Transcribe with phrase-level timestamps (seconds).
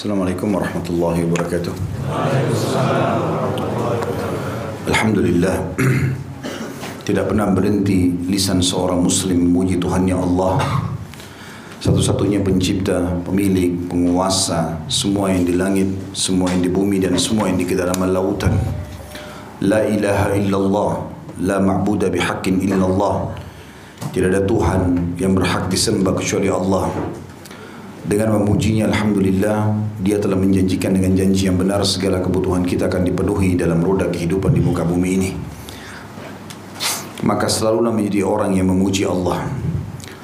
[0.00, 1.74] Assalamualaikum warahmatullahi wabarakatuh.
[4.88, 5.76] Alhamdulillah.
[7.04, 10.56] Tidak pernah berhenti lisan seorang muslim memuji Tuhannya Allah.
[11.84, 17.60] Satu-satunya pencipta, pemilik, penguasa Semua yang di langit, semua yang di bumi dan semua yang
[17.60, 18.56] di kedalaman lautan.
[19.68, 20.92] La ilaha illallah
[21.44, 23.36] La illallah.
[24.16, 26.88] Tidak ada Tuhan yang berhak disembah kecuali Allah
[28.00, 33.56] dengan memujinya Alhamdulillah Dia telah menjanjikan dengan janji yang benar Segala kebutuhan kita akan dipenuhi
[33.60, 35.30] Dalam roda kehidupan di muka bumi ini.
[37.20, 39.44] Maka selalulah menjadi orang yang memuji Allah.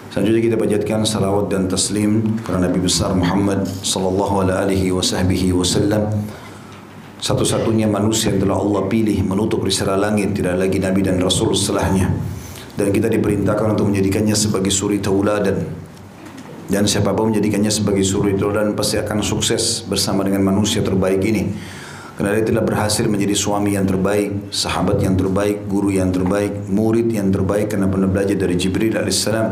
[0.08, 6.08] Selanjutnya kita panjatkan salawat dan taslim Kepada Nabi besar Muhammad Sallallahu alaihi wasallam
[7.20, 12.08] Satu-satunya manusia yang telah Allah pilih Menutup risalah langit Tidak lagi Nabi dan Rasul setelahnya.
[12.76, 15.75] Dan kita diperintahkan untuk menjadikannya sebagai suri tauladan
[16.66, 21.54] dan siapa pun menjadikannya sebagai suri dan pasti akan sukses bersama dengan manusia terbaik ini.
[22.16, 27.12] Karena dia telah berhasil menjadi suami yang terbaik, sahabat yang terbaik, guru yang terbaik, murid
[27.12, 29.48] yang terbaik karena pernah belajar dari Jibril alaihissalam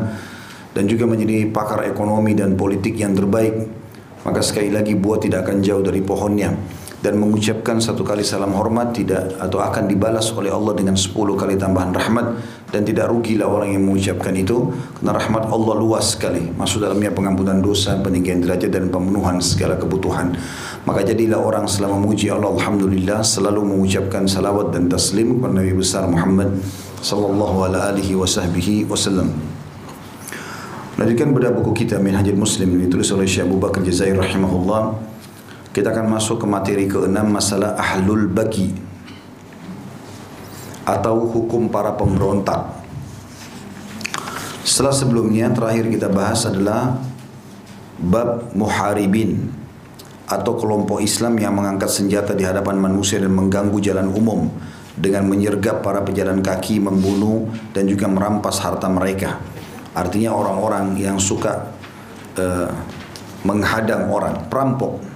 [0.73, 3.53] dan juga menjadi pakar ekonomi dan politik yang terbaik.
[4.25, 6.57] Maka sekali lagi buah tidak akan jauh dari pohonnya
[7.05, 11.61] dan mengucapkan satu kali salam hormat tidak atau akan dibalas oleh Allah dengan sepuluh kali
[11.61, 12.41] tambahan rahmat
[12.73, 17.61] dan tidak rugilah orang yang mengucapkan itu karena rahmat Allah luas sekali masuk dalamnya pengampunan
[17.61, 20.33] dosa peninggian derajat dan pemenuhan segala kebutuhan.
[20.89, 26.09] Maka jadilah orang selama memuji Allah Alhamdulillah selalu mengucapkan salawat dan taslim kepada Nabi besar
[26.09, 26.57] Muhammad
[27.05, 29.29] sallallahu alaihi wasallam.
[30.97, 35.14] Lanjutkan pada buku kita Minhajul Muslim ditulis oleh Syekh Abu Bakar Jazair rahimahullah
[35.75, 38.71] kita akan masuk ke materi keenam masalah ahlul bagi
[40.87, 42.63] atau hukum para pemberontak.
[44.63, 46.95] Setelah sebelumnya terakhir kita bahas adalah
[47.99, 49.51] bab muharibin
[50.31, 54.47] atau kelompok Islam yang mengangkat senjata di hadapan manusia dan mengganggu jalan umum
[54.95, 59.43] dengan menyergap para pejalan kaki, membunuh dan juga merampas harta mereka.
[59.91, 61.75] Artinya orang-orang yang suka
[62.39, 62.71] uh,
[63.43, 65.14] menghadang orang, perampok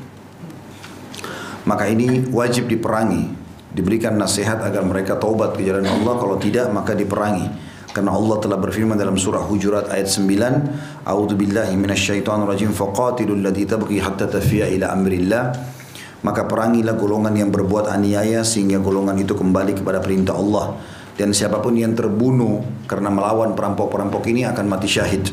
[1.68, 3.36] maka ini wajib diperangi.
[3.68, 6.16] Diberikan nasihat agar mereka taubat ke jalan Allah.
[6.16, 7.44] Kalau tidak maka diperangi.
[7.92, 13.64] Karena Allah telah berfirman dalam surah Hujurat ayat 9 A'udzu billahi minasyaitonir rajim faqatilul ladzi
[13.68, 15.76] tabghi hatta tafiya ila amrillah.
[16.24, 20.80] Maka perangilah golongan yang berbuat aniaya sehingga golongan itu kembali kepada perintah Allah.
[21.20, 25.26] Dan siapa pun yang terbunuh karena melawan perampok-perampok ini akan mati syahid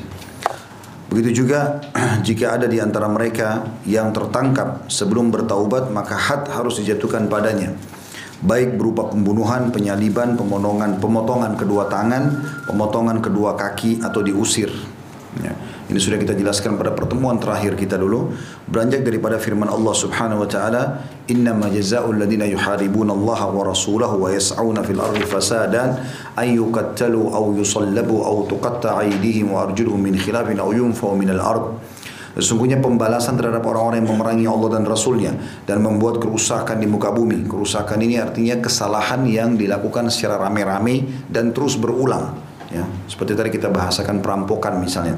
[1.15, 1.79] Begitu juga
[2.27, 7.71] jika ada di antara mereka yang tertangkap sebelum bertaubat maka had harus dijatuhkan padanya.
[8.43, 14.67] Baik berupa pembunuhan, penyaliban, pemotongan, pemotongan kedua tangan, pemotongan kedua kaki atau diusir.
[15.39, 15.55] Ya.
[15.85, 18.33] Ini sudah kita jelaskan pada pertemuan terakhir kita dulu.
[18.65, 24.33] Beranjak daripada firman Allah Subhanahu wa taala, "Innama jazaa'ul ladzina yuharibuna Allah wa rasulahu wa
[24.33, 26.01] yas'auna fil ardi fasadan
[26.41, 31.77] ay yuqattalu aw yusallabu aw tuqatta'a aydihim wa arjuluhum min khilafin aw yunfaw min al-ard."
[32.33, 35.37] Sesungguhnya pembalasan terhadap orang-orang yang memerangi Allah dan Rasulnya
[35.69, 37.45] dan membuat kerusakan di muka bumi.
[37.45, 42.35] Kerusakan ini artinya kesalahan yang dilakukan secara rame-rame dan terus berulang.
[42.73, 45.15] Ya, seperti tadi kita bahasakan perampokan misalnya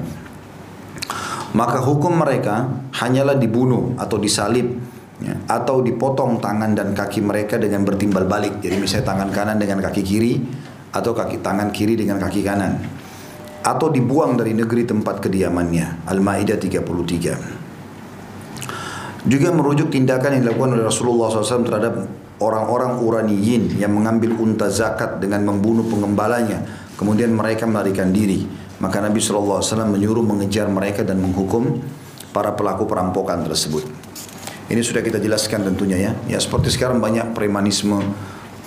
[1.56, 2.68] maka hukum mereka
[2.98, 4.68] hanyalah dibunuh atau disalib
[5.24, 8.60] ya, atau dipotong tangan dan kaki mereka dengan bertimbal balik.
[8.60, 10.34] Jadi misalnya tangan kanan dengan kaki kiri
[10.92, 12.98] atau kaki tangan kiri dengan kaki kanan
[13.68, 16.08] atau dibuang dari negeri tempat kediamannya.
[16.08, 19.28] Al-Maidah 33.
[19.28, 22.08] Juga merujuk tindakan yang dilakukan oleh Rasulullah SAW terhadap
[22.40, 26.64] orang-orang uraniyin yang mengambil unta zakat dengan membunuh pengembalanya,
[26.96, 28.48] kemudian mereka melarikan diri.
[28.78, 31.82] Maka Nabi SAW menyuruh mengejar mereka dan menghukum
[32.30, 33.84] para pelaku perampokan tersebut.
[34.68, 36.12] Ini sudah kita jelaskan tentunya ya.
[36.28, 38.04] Ya seperti sekarang banyak premanisme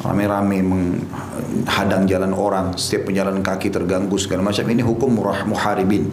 [0.00, 4.64] rame-rame menghadang jalan orang, setiap penjalan kaki terganggu segala macam.
[4.64, 6.08] Ini hukum murah muharibin.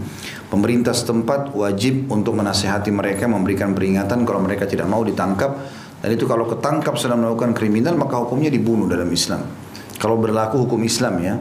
[0.52, 5.56] Pemerintah setempat wajib untuk menasehati mereka, memberikan peringatan kalau mereka tidak mau ditangkap.
[6.04, 9.42] Dan itu kalau ketangkap sedang melakukan kriminal maka hukumnya dibunuh dalam Islam.
[9.98, 11.36] Kalau berlaku hukum Islam ya.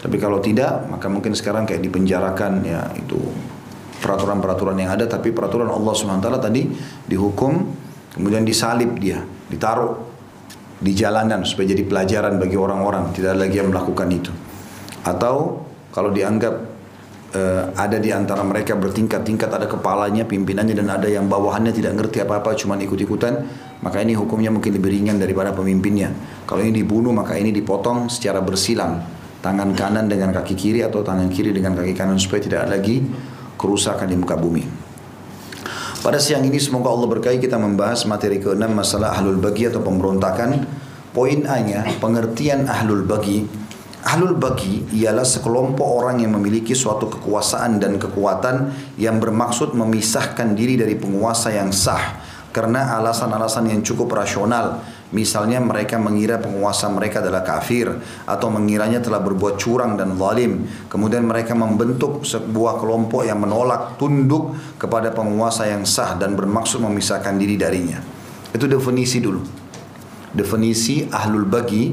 [0.00, 3.20] Tapi kalau tidak, maka mungkin sekarang kayak dipenjarakan ya itu
[4.00, 5.04] peraturan-peraturan yang ada.
[5.04, 6.62] Tapi peraturan Allah SWT tadi
[7.04, 7.52] dihukum,
[8.16, 9.20] kemudian disalib dia,
[9.52, 10.08] ditaruh
[10.80, 13.12] di jalanan supaya jadi pelajaran bagi orang-orang.
[13.12, 14.32] Tidak lagi yang melakukan itu.
[15.04, 16.54] Atau kalau dianggap
[17.36, 22.24] uh, ada di antara mereka bertingkat-tingkat ada kepalanya, pimpinannya dan ada yang bawahannya tidak ngerti
[22.24, 23.44] apa-apa cuma ikut-ikutan,
[23.84, 26.08] maka ini hukumnya mungkin lebih ringan daripada pemimpinnya.
[26.48, 31.28] Kalau ini dibunuh maka ini dipotong secara bersilang tangan kanan dengan kaki kiri atau tangan
[31.32, 33.04] kiri dengan kaki kanan supaya tidak lagi
[33.56, 34.64] kerusakan di muka bumi.
[36.00, 40.64] Pada siang ini semoga Allah berkahi kita membahas materi ke-6 masalah ahlul bagi atau pemberontakan.
[41.12, 43.44] Poin A-nya, pengertian ahlul bagi.
[44.00, 50.80] Ahlul bagi ialah sekelompok orang yang memiliki suatu kekuasaan dan kekuatan yang bermaksud memisahkan diri
[50.80, 52.16] dari penguasa yang sah
[52.48, 57.90] karena alasan-alasan yang cukup rasional Misalnya mereka mengira penguasa mereka adalah kafir
[58.30, 60.70] atau mengiranya telah berbuat curang dan zalim.
[60.86, 67.34] Kemudian mereka membentuk sebuah kelompok yang menolak tunduk kepada penguasa yang sah dan bermaksud memisahkan
[67.34, 67.98] diri darinya.
[68.54, 69.42] Itu definisi dulu.
[70.30, 71.90] Definisi ahlul bagi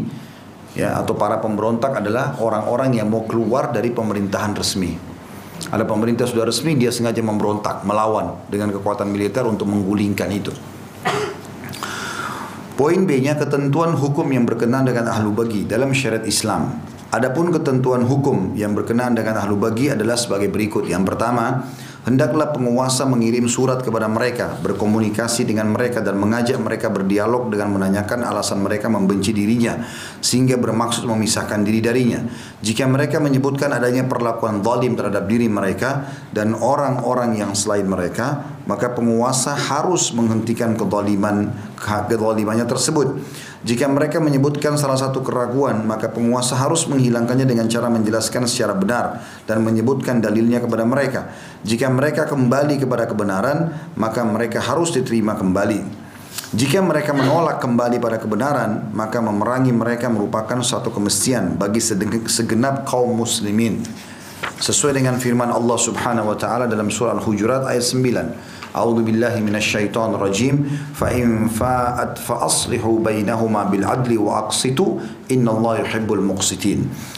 [0.77, 4.93] ya atau para pemberontak adalah orang-orang yang mau keluar dari pemerintahan resmi.
[5.73, 10.53] Ada pemerintah sudah resmi dia sengaja memberontak, melawan dengan kekuatan militer untuk menggulingkan itu.
[12.77, 16.77] Poin B-nya ketentuan hukum yang berkenaan dengan ahlu bagi dalam syariat Islam.
[17.09, 20.85] Adapun ketentuan hukum yang berkenaan dengan ahlu bagi adalah sebagai berikut.
[20.85, 21.65] Yang pertama,
[22.05, 28.21] hendaklah penguasa mengirim surat kepada mereka, berkomunikasi dengan mereka dan mengajak mereka berdialog dengan menanyakan
[28.21, 29.81] alasan mereka membenci dirinya
[30.21, 32.29] sehingga bermaksud memisahkan diri darinya.
[32.61, 38.91] Jika mereka menyebutkan adanya perlakuan zalim terhadap diri mereka dan orang-orang yang selain mereka, maka
[38.91, 43.17] penguasa harus menghentikan kezaliman kezalimannya tersebut.
[43.65, 49.25] Jika mereka menyebutkan salah satu keraguan, maka penguasa harus menghilangkannya dengan cara menjelaskan secara benar
[49.49, 51.33] dan menyebutkan dalilnya kepada mereka.
[51.65, 56.07] Jika mereka kembali kepada kebenaran, maka mereka harus diterima kembali.
[56.47, 61.83] Jika mereka menolak kembali pada kebenaran, maka memerangi mereka merupakan suatu kemestian bagi
[62.23, 63.83] segenap kaum muslimin.
[64.57, 68.56] Sesuai dengan firman Allah Subhanahu wa taala dalam surah Al-Hujurat ayat 9.
[68.77, 70.69] A'udzu billahi minasyaitonir rajim.
[70.93, 71.09] Fa
[71.49, 72.45] fa'at fa
[73.01, 74.45] bainahuma bil adli wa.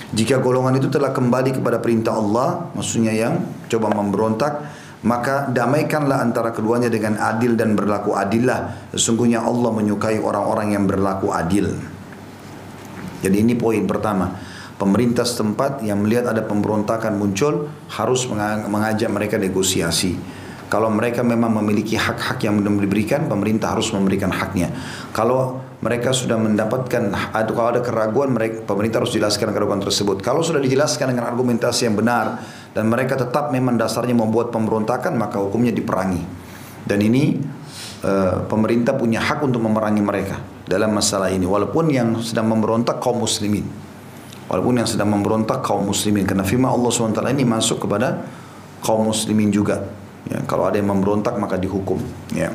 [0.09, 4.53] Jika golongan itu telah kembali kepada perintah Allah, maksudnya yang coba memberontak,
[5.05, 8.89] maka damaikanlah antara keduanya dengan adil dan berlaku adillah.
[8.95, 11.71] Sesungguhnya Allah menyukai orang-orang yang berlaku adil.
[13.19, 14.31] Jadi ini poin pertama.
[14.79, 18.23] Pemerintah setempat yang melihat ada pemberontakan muncul harus
[18.71, 20.15] mengajak mereka negosiasi
[20.69, 24.69] kalau mereka memang memiliki hak-hak yang belum diberikan, pemerintah harus memberikan haknya.
[25.09, 30.21] Kalau mereka sudah mendapatkan atau kalau ada keraguan mereka pemerintah harus jelaskan keraguan tersebut.
[30.21, 32.37] Kalau sudah dijelaskan dengan argumentasi yang benar
[32.75, 36.21] dan mereka tetap memang dasarnya membuat pemberontakan maka hukumnya diperangi.
[36.83, 37.39] Dan ini
[38.05, 40.37] uh, pemerintah punya hak untuk memerangi mereka
[40.67, 43.65] dalam masalah ini walaupun yang sedang memberontak kaum muslimin.
[44.51, 48.25] Walaupun yang sedang memberontak kaum muslimin karena firman Allah SWT ini masuk kepada
[48.83, 49.79] kaum muslimin juga.
[50.29, 51.97] Ya, kalau ada yang memberontak maka dihukum.
[52.31, 52.53] Ya.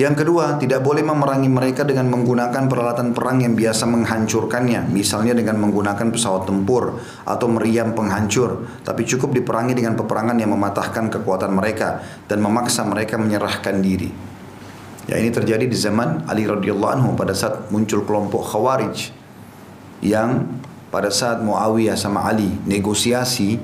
[0.00, 5.60] Yang kedua, tidak boleh memerangi mereka dengan menggunakan peralatan perang yang biasa menghancurkannya, misalnya dengan
[5.60, 6.96] menggunakan pesawat tempur
[7.28, 13.20] atau meriam penghancur, tapi cukup diperangi dengan peperangan yang mematahkan kekuatan mereka dan memaksa mereka
[13.20, 14.08] menyerahkan diri.
[15.04, 19.12] Ya ini terjadi di zaman Ali radhiyallahu anhu pada saat muncul kelompok Khawarij
[20.00, 20.48] yang
[20.88, 23.60] pada saat Muawiyah sama Ali negosiasi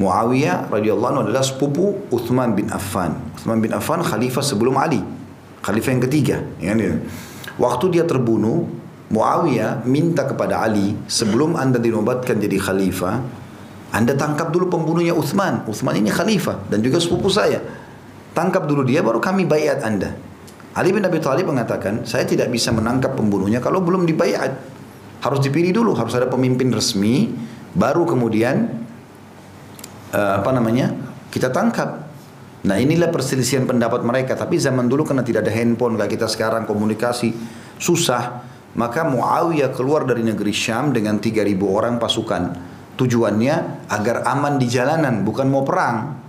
[0.00, 3.20] Muawiyah radhiyallahu anhu adalah sepupu Uthman bin Affan.
[3.36, 5.04] Uthman bin Affan khalifah sebelum Ali.
[5.60, 6.36] Khalifah yang ketiga.
[6.56, 6.72] Ya,
[7.60, 8.64] Waktu dia terbunuh,
[9.12, 13.20] Muawiyah minta kepada Ali, sebelum anda dinobatkan jadi khalifah,
[13.92, 15.68] anda tangkap dulu pembunuhnya Uthman.
[15.68, 17.60] Uthman ini khalifah dan juga sepupu saya.
[18.32, 20.16] Tangkap dulu dia, baru kami bayat anda.
[20.72, 24.54] Ali bin Abi Thalib mengatakan, saya tidak bisa menangkap pembunuhnya kalau belum dibayat.
[25.20, 27.28] Harus dipilih dulu, harus ada pemimpin resmi,
[27.74, 28.79] baru kemudian
[30.14, 30.92] uh, apa namanya
[31.30, 32.10] kita tangkap.
[32.60, 34.36] Nah inilah perselisihan pendapat mereka.
[34.36, 37.32] Tapi zaman dulu karena tidak ada handphone kayak kita sekarang komunikasi
[37.80, 38.44] susah.
[38.70, 42.42] Maka Muawiyah keluar dari negeri Syam dengan 3000 orang pasukan.
[42.94, 46.20] Tujuannya agar aman di jalanan, bukan mau perang.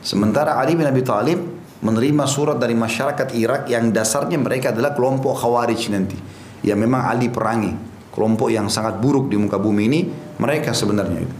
[0.00, 1.40] Sementara Ali bin Abi Thalib
[1.84, 6.16] menerima surat dari masyarakat Irak yang dasarnya mereka adalah kelompok Khawarij nanti.
[6.64, 7.74] Ya memang Ali perangi.
[8.14, 10.00] Kelompok yang sangat buruk di muka bumi ini
[10.40, 11.36] mereka sebenarnya itu.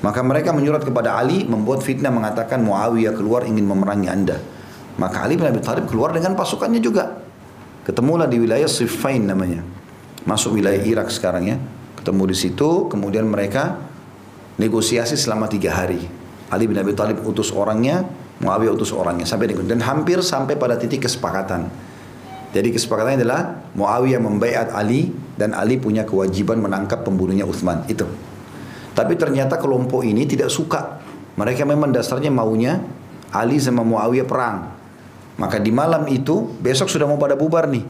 [0.00, 4.40] Maka mereka menyurat kepada Ali membuat fitnah mengatakan Muawiyah keluar ingin memerangi anda.
[4.96, 7.20] Maka Ali bin Abi Thalib keluar dengan pasukannya juga.
[7.84, 9.60] Ketemulah di wilayah Siffin namanya.
[10.24, 11.56] Masuk wilayah Irak sekarang ya.
[12.00, 13.76] Ketemu di situ, kemudian mereka
[14.56, 16.00] negosiasi selama tiga hari.
[16.48, 18.04] Ali bin Abi Thalib utus orangnya,
[18.40, 21.68] Muawiyah utus orangnya sampai dan hampir sampai pada titik kesepakatan.
[22.50, 23.40] Jadi kesepakatannya adalah
[23.76, 27.84] Muawiyah membaiat Ali dan Ali punya kewajiban menangkap pembunuhnya Uthman.
[27.86, 28.08] Itu.
[29.00, 31.00] Tapi ternyata kelompok ini tidak suka.
[31.40, 32.84] Mereka memang dasarnya maunya
[33.32, 34.76] Ali sama Muawiyah perang.
[35.40, 37.80] Maka di malam itu besok sudah mau pada bubar nih.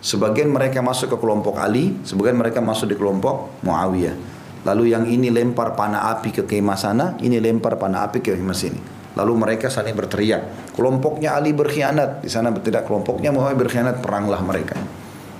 [0.00, 4.16] Sebagian mereka masuk ke kelompok Ali, sebagian mereka masuk di kelompok Muawiyah.
[4.64, 8.56] Lalu yang ini lempar panah api ke kemah sana, ini lempar panah api ke kemah
[8.56, 8.80] sini.
[9.12, 10.72] Lalu mereka saling berteriak.
[10.72, 12.24] Kelompoknya Ali berkhianat.
[12.24, 13.96] Di sana tidak kelompoknya Muawiyah berkhianat.
[14.00, 14.80] Peranglah mereka.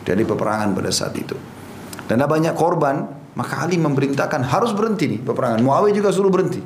[0.05, 1.37] Jadi peperangan pada saat itu.
[2.05, 3.16] Dan ada banyak korban.
[3.37, 5.61] Maka Ali memerintahkan harus berhenti nih peperangan.
[5.61, 6.65] Muawiyah juga suruh berhenti.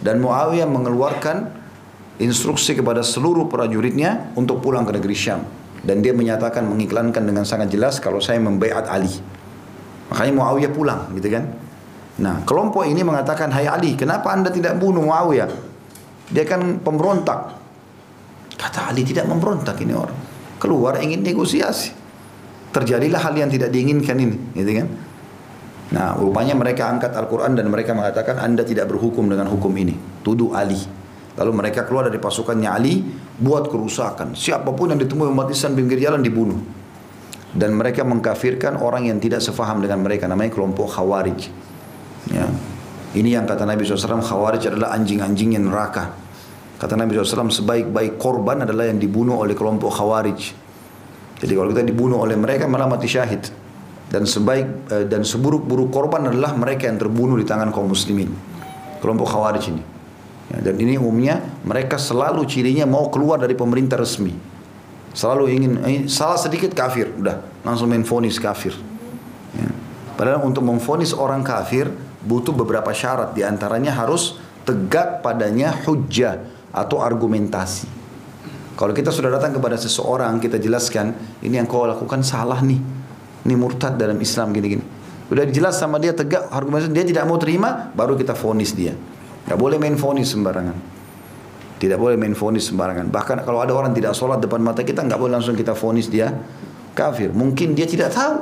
[0.00, 1.52] Dan Muawiyah mengeluarkan
[2.16, 5.44] instruksi kepada seluruh prajuritnya untuk pulang ke negeri Syam.
[5.84, 9.12] Dan dia menyatakan mengiklankan dengan sangat jelas kalau saya membaiat Ali.
[10.08, 11.44] Makanya Muawiyah pulang gitu kan.
[12.18, 15.68] Nah kelompok ini mengatakan Hai Ali kenapa anda tidak bunuh Muawiyah
[16.28, 17.56] dia kan pemberontak.
[18.58, 20.16] Kata Ali tidak memberontak ini orang.
[20.60, 21.94] Keluar ingin negosiasi.
[22.68, 24.86] Terjadilah hal yang tidak diinginkan ini, gitu kan?
[25.88, 29.96] Nah, rupanya mereka angkat Al-Quran dan mereka mengatakan Anda tidak berhukum dengan hukum ini.
[30.20, 30.76] Tuduh Ali.
[31.38, 33.00] Lalu mereka keluar dari pasukannya Ali,
[33.38, 34.34] buat kerusakan.
[34.34, 36.58] Siapa pun yang ditemui umat Islam pinggir jalan dibunuh.
[37.48, 40.28] Dan mereka mengkafirkan orang yang tidak sefaham dengan mereka.
[40.28, 41.40] Namanya kelompok Khawarij.
[42.28, 42.44] Ya.
[43.16, 46.12] Ini yang kata Nabi SAW, Khawarij adalah anjing-anjing yang neraka.
[46.76, 50.40] Kata Nabi SAW, sebaik-baik korban adalah yang dibunuh oleh kelompok Khawarij.
[51.38, 53.46] Jadi kalau kita dibunuh oleh mereka malah mati syahid.
[54.08, 58.32] Dan sebaik eh, dan seburuk-buruk korban adalah mereka yang terbunuh di tangan kaum muslimin.
[58.98, 59.82] Kelompok Khawarij ini.
[60.48, 64.32] Ya, dan ini umumnya mereka selalu cirinya mau keluar dari pemerintah resmi.
[65.12, 68.72] Selalu ingin eh, salah sedikit kafir, udah langsung main fonis kafir.
[69.52, 69.68] Ya.
[70.16, 71.92] Padahal untuk memfonis orang kafir
[72.24, 76.42] butuh beberapa syarat di antaranya harus tegak padanya hujjah
[76.74, 77.88] atau argumentasi.
[78.78, 81.10] Kalau kita sudah datang kepada seseorang kita jelaskan
[81.42, 82.97] ini yang kau lakukan salah nih.
[83.48, 84.84] Ini murtad dalam Islam gini-gini.
[85.32, 88.92] Udah dijelas sama dia tegak argumentasi dia tidak mau terima baru kita fonis dia.
[89.48, 90.76] Gak boleh main fonis sembarangan.
[91.80, 93.08] Tidak boleh main fonis sembarangan.
[93.08, 96.28] Bahkan kalau ada orang tidak sholat depan mata kita nggak boleh langsung kita fonis dia
[96.92, 97.32] kafir.
[97.32, 98.36] Mungkin dia tidak tahu.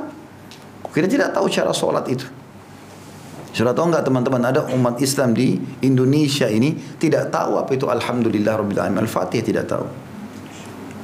[0.91, 2.27] Kita tidak tahu cara sholat itu.
[3.55, 8.59] Sudah tahu enggak teman-teman ada umat Islam di Indonesia ini tidak tahu apa itu Alhamdulillah
[8.59, 9.07] Rabbil Alamin.
[9.07, 9.85] Al-Fatihah tidak tahu.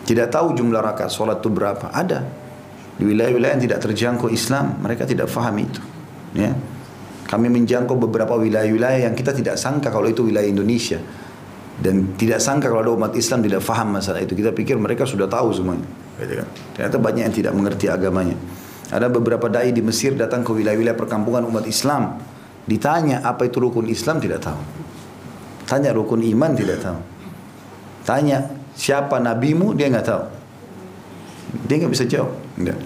[0.04, 1.88] Tidak tahu jumlah rakaat sholat itu berapa.
[1.94, 2.43] Ada.
[2.98, 5.82] Di wilayah-wilayah yang tidak terjangkau Islam, mereka tidak faham itu.
[6.38, 6.54] Ya.
[7.26, 11.02] Kami menjangkau beberapa wilayah-wilayah yang kita tidak sangka kalau itu wilayah Indonesia.
[11.74, 14.38] Dan tidak sangka kalau ada umat Islam tidak faham masalah itu.
[14.38, 15.88] Kita pikir mereka sudah tahu semuanya.
[16.22, 16.48] Gitu kan.
[16.78, 18.38] Ternyata banyak yang tidak mengerti agamanya.
[18.94, 22.22] Ada beberapa dai di Mesir datang ke wilayah-wilayah perkampungan umat Islam
[22.64, 24.62] Ditanya apa itu rukun Islam tidak tahu.
[25.68, 27.00] Tanya rukun iman tidak tahu.
[28.08, 30.24] Tanya siapa nabimu dia nggak tahu.
[31.68, 32.32] Dia nggak bisa jawab.
[32.58, 32.78] Enggak.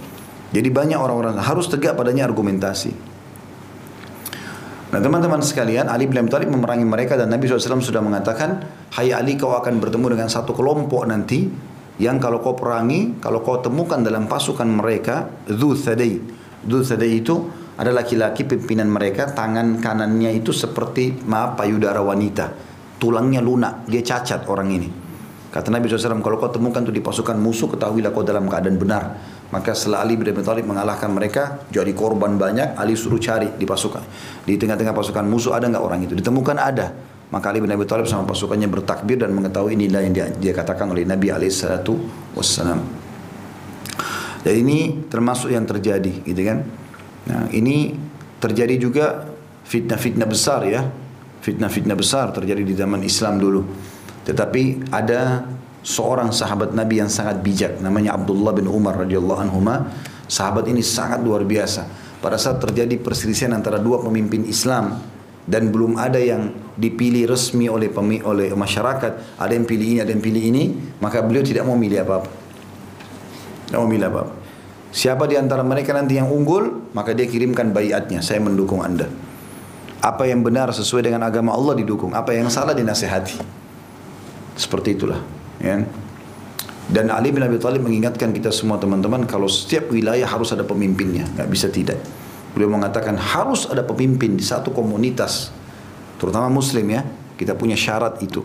[0.55, 2.91] Jadi banyak orang-orang harus tegak padanya argumentasi.
[4.87, 8.63] Nah teman-teman sekalian, Ali bin Abi Thalib memerangi mereka dan Nabi SAW sudah mengatakan,
[8.95, 11.43] Hai Ali kau akan bertemu dengan satu kelompok nanti
[11.99, 16.15] yang kalau kau perangi, kalau kau temukan dalam pasukan mereka, Dhu Thadai.
[16.63, 17.35] Dhu Thadai itu
[17.75, 22.55] ada laki-laki pimpinan mereka tangan kanannya itu seperti maaf payudara wanita.
[22.97, 24.89] Tulangnya lunak, dia cacat orang ini.
[25.47, 29.03] Kata Nabi SAW, kalau kau temukan itu di pasukan musuh, ketahuilah kau dalam keadaan benar.
[29.47, 33.63] Maka setelah Ali bin Abi Thalib mengalahkan mereka, jadi korban banyak, Ali suruh cari di
[33.63, 34.03] pasukan.
[34.43, 36.19] Di tengah-tengah pasukan musuh ada nggak orang itu?
[36.19, 36.91] Ditemukan ada.
[37.31, 40.91] Maka Ali bin Abi Thalib sama pasukannya bertakbir dan mengetahui inilah yang dia, dia katakan
[40.91, 42.79] oleh Nabi SAW.
[44.43, 46.63] Jadi ini termasuk yang terjadi, gitu kan?
[47.27, 47.95] Nah, ini
[48.39, 49.27] terjadi juga
[49.67, 50.87] fitnah-fitnah besar ya.
[51.43, 53.63] Fitnah-fitnah besar terjadi di zaman Islam dulu.
[54.27, 55.43] Tetapi ada
[55.87, 59.63] seorang sahabat Nabi yang sangat bijak namanya Abdullah bin Umar radhiyallahu anhu.
[60.27, 61.87] Sahabat ini sangat luar biasa.
[62.19, 64.99] Pada saat terjadi perselisihan antara dua pemimpin Islam
[65.47, 67.87] dan belum ada yang dipilih resmi oleh
[68.27, 70.63] oleh masyarakat, ada yang pilih ini, ada yang pilih ini,
[70.99, 72.29] maka beliau tidak mau milih apa-apa.
[73.71, 74.33] Tidak mau milih apa-apa.
[74.91, 79.07] Siapa di antara mereka nanti yang unggul, maka dia kirimkan bayatnya, saya mendukung Anda.
[80.03, 83.39] Apa yang benar sesuai dengan agama Allah didukung, apa yang salah dinasehati.
[84.57, 85.21] Seperti itulah,
[85.61, 85.85] ya.
[86.87, 91.27] Dan Ali bin Abi Thalib mengingatkan kita semua teman-teman kalau setiap wilayah harus ada pemimpinnya,
[91.35, 91.99] nggak bisa tidak.
[92.55, 95.51] Beliau mengatakan harus ada pemimpin di satu komunitas,
[96.15, 97.03] terutama Muslim ya.
[97.37, 98.41] Kita punya syarat itu.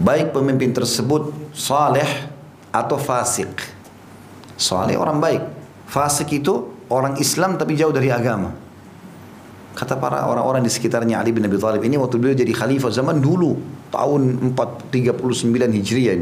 [0.00, 2.08] Baik pemimpin tersebut saleh
[2.72, 3.52] atau fasik.
[4.56, 5.42] Saleh orang baik.
[5.84, 8.48] Fasik itu orang Islam tapi jauh dari agama.
[9.76, 13.20] Kata para orang-orang di sekitarnya Ali bin Abi Thalib ini waktu beliau jadi khalifah zaman
[13.20, 13.60] dulu
[13.92, 16.18] tahun 439 Hijriah.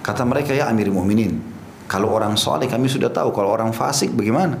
[0.00, 1.36] Kata mereka ya Amir Mu'minin,
[1.84, 4.56] kalau orang saleh kami sudah tahu, kalau orang fasik bagaimana?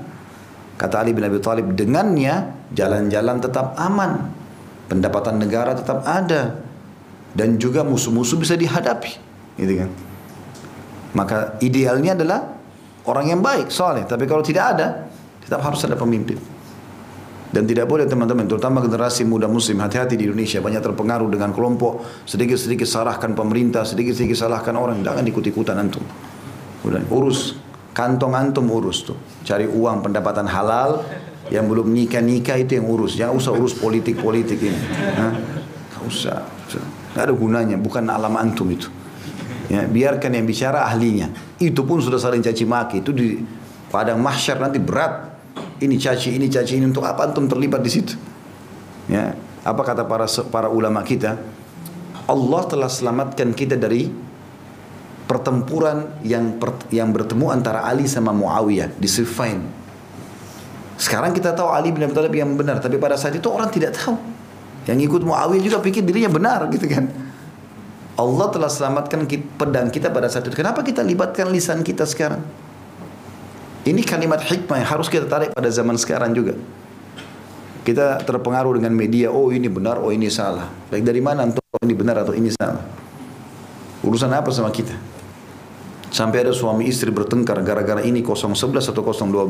[0.76, 4.28] Kata Ali bin Abi Thalib, dengannya jalan-jalan tetap aman,
[4.92, 6.60] pendapatan negara tetap ada,
[7.32, 9.12] dan juga musuh-musuh bisa dihadapi,
[9.56, 9.90] gitu kan?
[11.16, 12.40] Maka idealnya adalah
[13.08, 14.04] orang yang baik, soleh.
[14.04, 15.08] Tapi kalau tidak ada,
[15.42, 16.36] tetap harus ada pemimpin.
[17.50, 20.62] Dan tidak boleh teman-teman, terutama generasi muda muslim, hati-hati di Indonesia.
[20.62, 25.02] Banyak terpengaruh dengan kelompok, sedikit-sedikit salahkan pemerintah, sedikit-sedikit salahkan orang.
[25.02, 26.06] Jangan ikut-ikutan antum.
[26.86, 27.58] Udah, urus,
[27.90, 29.18] kantong antum urus tuh.
[29.42, 31.02] Cari uang pendapatan halal,
[31.50, 33.18] yang belum nikah-nikah itu yang urus.
[33.18, 34.80] Jangan usah urus politik-politik ini.
[35.18, 35.34] Hah?
[35.90, 36.46] Gak usah.
[37.18, 38.86] Gak ada gunanya, bukan alam antum itu.
[39.66, 41.30] Ya, biarkan yang bicara ahlinya.
[41.58, 43.02] Itu pun sudah saling caci maki.
[43.02, 43.42] Itu di
[43.90, 45.29] padang mahsyar nanti berat
[45.80, 48.14] ini caci, ini caci, ini untuk apa antum terlibat di situ?
[49.08, 49.32] Ya,
[49.64, 51.40] apa kata para para ulama kita?
[52.28, 54.06] Allah telah selamatkan kita dari
[55.26, 59.66] pertempuran yang per, yang bertemu antara Ali sama Muawiyah di Siffin.
[61.00, 63.96] Sekarang kita tahu Ali bin Abi Thalib yang benar, tapi pada saat itu orang tidak
[63.96, 64.14] tahu.
[64.84, 67.08] Yang ikut Muawiyah juga pikir dirinya benar gitu kan.
[68.20, 69.24] Allah telah selamatkan
[69.56, 70.52] pedang kita pada saat itu.
[70.52, 72.44] Kenapa kita libatkan lisan kita sekarang?
[73.80, 76.52] Ini kalimat hikmah yang harus kita tarik pada zaman sekarang juga.
[77.80, 80.68] Kita terpengaruh dengan media, oh ini benar, oh ini salah.
[80.92, 82.84] Baik dari mana untuk oh ini benar atau ini salah?
[84.04, 84.92] Urusan apa sama kita?
[86.12, 89.48] Sampai ada suami istri bertengkar gara-gara ini 011 atau 012.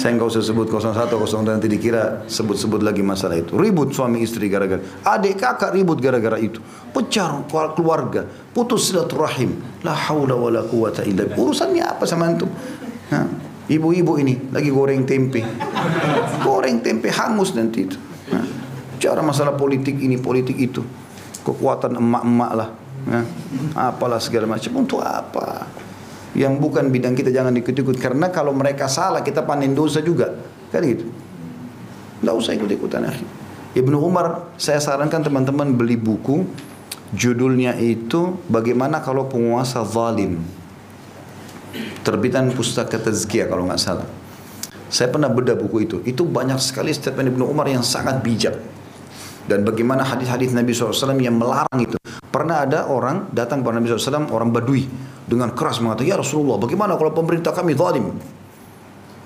[0.00, 3.52] Saya nggak usah sebut 01, 02 nanti dikira sebut-sebut lagi masalah itu.
[3.60, 4.80] Ribut suami istri gara-gara.
[5.04, 6.56] Adik kakak ribut gara-gara itu.
[6.88, 7.44] Pecah
[7.76, 8.24] keluarga.
[8.24, 9.60] Putus silaturahim.
[9.84, 12.48] La haula wa la quwata illa Urusannya apa sama antum?
[13.68, 15.44] Ibu-ibu ini lagi goreng tempe.
[16.48, 18.00] Goreng tempe hangus nanti itu.
[19.04, 20.80] Cara masalah politik ini, politik itu.
[21.44, 22.68] Kekuatan emak-emak lah.
[23.76, 24.80] Apalah segala macam.
[24.80, 25.68] Untuk apa?
[26.34, 27.96] Yang bukan bidang kita jangan ikut-ikut.
[27.98, 30.30] Karena kalau mereka salah kita panen dosa juga.
[30.70, 31.10] Kan gitu.
[32.20, 33.24] Nggak usah ikut-ikutan akhi
[33.70, 36.46] Ibnu Umar saya sarankan teman-teman beli buku.
[37.10, 40.38] Judulnya itu bagaimana kalau penguasa zalim.
[42.06, 44.06] Terbitan pustaka tazkiyah kalau nggak salah.
[44.90, 45.96] Saya pernah bedah buku itu.
[46.02, 48.58] Itu banyak sekali statement Ibnu Umar yang sangat bijak.
[49.46, 51.98] Dan bagaimana hadis-hadis Nabi SAW yang melarang itu.
[52.30, 54.86] Pernah ada orang datang kepada Nabi SAW orang badui
[55.30, 58.18] dengan keras mengatakan, Ya Rasulullah, bagaimana kalau pemerintah kami zalim?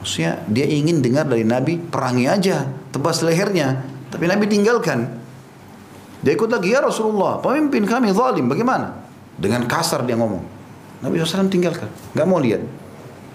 [0.05, 3.81] Maksudnya dia ingin dengar dari Nabi, perangi aja, tebas lehernya.
[4.13, 5.09] Tapi Nabi tinggalkan.
[6.21, 9.01] Dia ikut lagi, Ya Rasulullah, pemimpin kami zalim, bagaimana?
[9.41, 10.45] Dengan kasar dia ngomong.
[11.01, 12.61] Nabi SAW tinggalkan, nggak mau lihat.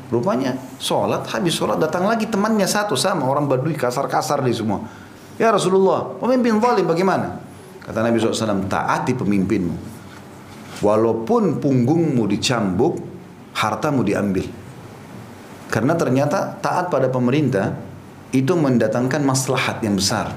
[0.10, 4.86] Rupanya sholat, habis sholat datang lagi temannya satu sama orang badui kasar-kasar di semua.
[5.42, 7.42] Ya Rasulullah, pemimpin zalim bagaimana?
[7.82, 9.99] Kata Nabi SAW, taati pemimpinmu.
[10.80, 13.04] Walaupun punggungmu dicambuk,
[13.52, 14.48] hartamu diambil.
[15.68, 17.76] Karena ternyata taat pada pemerintah
[18.32, 20.34] itu mendatangkan maslahat yang besar.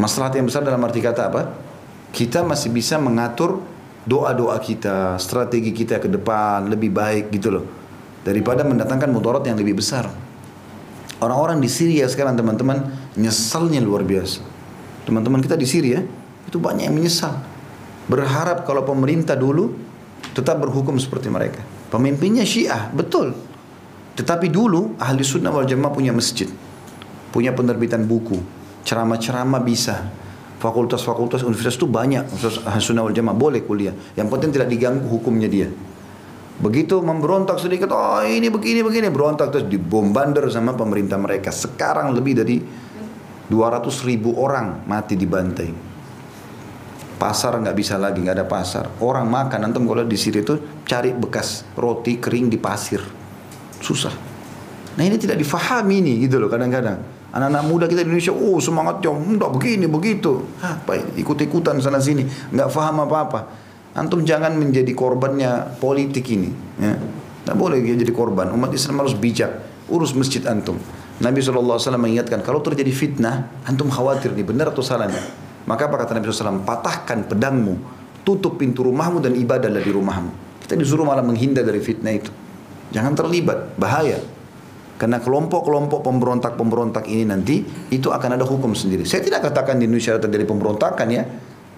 [0.00, 1.42] Maslahat yang besar dalam arti kata apa?
[2.08, 3.60] Kita masih bisa mengatur
[4.08, 7.64] doa-doa kita, strategi kita ke depan lebih baik gitu loh.
[8.24, 10.08] Daripada mendatangkan mudarat yang lebih besar.
[11.18, 12.88] Orang-orang di Syria sekarang teman-teman
[13.18, 14.40] nyesalnya luar biasa.
[15.04, 16.00] Teman-teman kita di Syria
[16.46, 17.57] itu banyak yang menyesal
[18.08, 19.76] berharap kalau pemerintah dulu
[20.32, 21.62] tetap berhukum seperti mereka.
[21.92, 23.32] Pemimpinnya Syiah, betul.
[24.18, 26.50] Tetapi dulu ahli sunnah wal jamaah punya masjid,
[27.30, 28.40] punya penerbitan buku,
[28.82, 30.10] ceramah-ceramah bisa.
[30.58, 32.26] Fakultas-fakultas universitas itu banyak,
[32.66, 33.94] ahli sunnah wal jamaah boleh kuliah.
[34.18, 35.70] Yang penting tidak diganggu hukumnya dia.
[36.58, 41.54] Begitu memberontak sedikit, oh ini begini begini, berontak terus dibombardir sama pemerintah mereka.
[41.54, 42.58] Sekarang lebih dari
[43.46, 45.87] 200 ribu orang mati dibantai.
[47.18, 48.86] Pasar nggak bisa lagi, nggak ada pasar.
[49.02, 50.54] Orang makan, antum kalau di sini itu
[50.86, 53.02] cari bekas roti kering di pasir.
[53.82, 54.14] Susah.
[54.94, 57.18] Nah ini tidak difahami ini gitu loh kadang-kadang.
[57.34, 60.46] Anak-anak muda kita di Indonesia, oh semangatnya, enggak begini, begitu.
[60.62, 63.40] Apa ikut-ikutan sana sini, nggak faham apa-apa.
[63.98, 66.54] Antum jangan menjadi korbannya politik ini.
[66.78, 66.94] Ya.
[67.44, 68.54] Nggak boleh jadi korban.
[68.54, 69.50] Umat Islam harus bijak.
[69.90, 70.78] Urus masjid antum.
[71.18, 75.47] Nabi SAW mengingatkan, kalau terjadi fitnah, antum khawatir nih, benar atau salahnya.
[75.68, 76.64] Maka apa kata Nabi SAW?
[76.64, 77.76] Patahkan pedangmu,
[78.24, 80.64] tutup pintu rumahmu dan ibadahlah di rumahmu.
[80.64, 82.32] Kita disuruh malah menghindar dari fitnah itu.
[82.88, 84.16] Jangan terlibat, bahaya.
[84.96, 89.04] Karena kelompok-kelompok pemberontak-pemberontak ini nanti itu akan ada hukum sendiri.
[89.04, 91.22] Saya tidak katakan di Indonesia terjadi pemberontakan ya.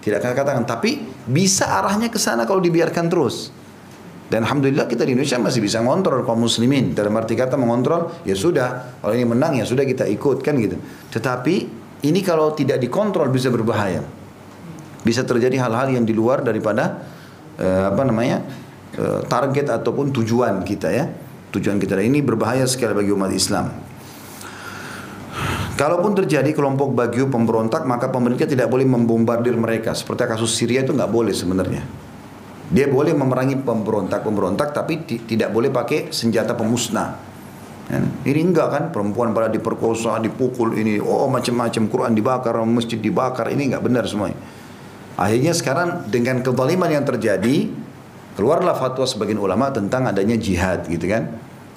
[0.01, 3.53] Tidak akan katakan, tapi bisa arahnya ke sana kalau dibiarkan terus.
[4.31, 6.95] Dan Alhamdulillah kita di Indonesia masih bisa ngontrol kaum muslimin.
[6.95, 9.03] Dalam arti kata mengontrol, ya sudah.
[9.03, 10.79] Kalau ini menang ya sudah kita ikut kan gitu.
[11.11, 14.01] Tetapi ini kalau tidak dikontrol bisa berbahaya.
[15.01, 17.05] Bisa terjadi hal-hal yang di luar daripada
[17.57, 18.45] uh, apa namanya
[19.01, 21.09] uh, target ataupun tujuan kita ya.
[21.51, 23.67] Tujuan kita ini berbahaya sekali bagi umat Islam.
[25.75, 29.97] Kalaupun terjadi kelompok Bagyo pemberontak, maka pemerintah tidak boleh membombardir mereka.
[29.97, 31.81] Seperti kasus Syria itu nggak boleh sebenarnya.
[32.69, 37.30] Dia boleh memerangi pemberontak-pemberontak, tapi tidak boleh pakai senjata pemusnah.
[37.91, 38.07] Kan?
[38.23, 43.75] Ini enggak kan perempuan pada diperkosa, dipukul ini, oh macam-macam Quran dibakar, masjid dibakar, ini
[43.75, 44.39] enggak benar semuanya.
[45.19, 47.67] Akhirnya sekarang dengan kezaliman yang terjadi,
[48.39, 51.29] keluarlah fatwa sebagian ulama tentang adanya jihad gitu kan.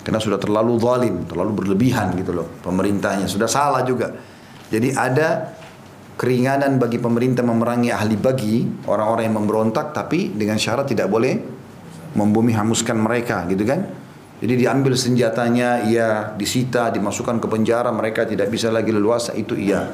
[0.06, 4.13] Karena sudah terlalu zalim, terlalu berlebihan gitu loh pemerintahnya, sudah salah juga.
[4.69, 5.58] Jadi ada
[6.13, 11.41] keringanan bagi pemerintah memerangi ahli bagi orang-orang yang memberontak tapi dengan syarat tidak boleh
[12.13, 14.02] membumi hamuskan mereka gitu kan
[14.43, 19.88] jadi diambil senjatanya, ia disita, dimasukkan ke penjara, mereka tidak bisa lagi leluasa, itu iya.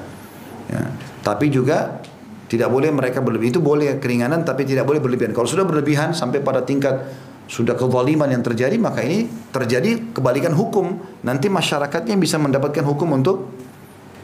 [0.65, 0.89] Ya.
[1.21, 2.01] Tapi juga
[2.49, 3.53] tidak boleh mereka berlebihan.
[3.53, 5.37] Itu boleh keringanan tapi tidak boleh berlebihan.
[5.37, 6.97] Kalau sudah berlebihan sampai pada tingkat
[7.45, 10.97] sudah kezaliman yang terjadi, maka ini terjadi kebalikan hukum.
[11.21, 13.53] Nanti masyarakatnya bisa mendapatkan hukum untuk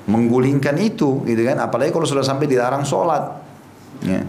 [0.10, 1.62] menggulingkan itu, gitu kan?
[1.62, 3.46] Apalagi kalau sudah sampai dilarang sholat.
[4.02, 4.26] Ya.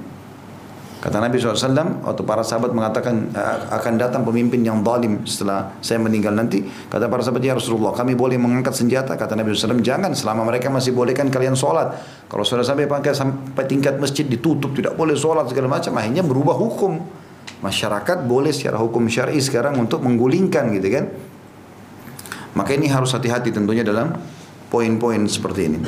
[0.97, 3.29] Kata Nabi SAW, waktu para sahabat mengatakan
[3.69, 6.65] akan datang pemimpin yang zalim setelah saya meninggal nanti.
[6.65, 9.13] Kata para sahabat, ya Rasulullah, kami boleh mengangkat senjata.
[9.13, 11.93] Kata Nabi SAW, jangan selama mereka masih bolehkan kalian sholat.
[12.27, 16.57] Kalau sudah sampai pakai sampai tingkat masjid ditutup, tidak boleh sholat segala macam, akhirnya berubah
[16.57, 16.99] hukum.
[17.57, 21.05] Masyarakat boleh secara hukum syari sekarang untuk menggulingkan gitu kan.
[22.57, 24.17] Maka ini harus hati-hati tentunya dalam
[24.73, 25.79] poin-poin seperti ini.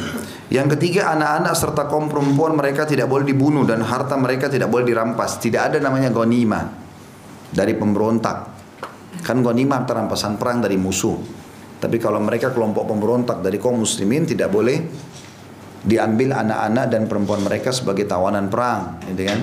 [0.49, 4.89] Yang ketiga anak-anak serta kaum perempuan mereka tidak boleh dibunuh dan harta mereka tidak boleh
[4.89, 5.37] dirampas.
[5.37, 6.65] Tidak ada namanya gonima
[7.53, 8.37] dari pemberontak.
[9.21, 11.17] Kan gonima terampasan perang dari musuh.
[11.79, 14.83] Tapi kalau mereka kelompok pemberontak dari kaum muslimin tidak boleh
[15.85, 19.41] diambil anak-anak dan perempuan mereka sebagai tawanan perang, gitu kan?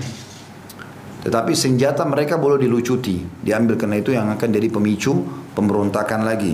[1.26, 6.54] Tetapi senjata mereka boleh dilucuti, diambil karena itu yang akan jadi pemicu pemberontakan lagi.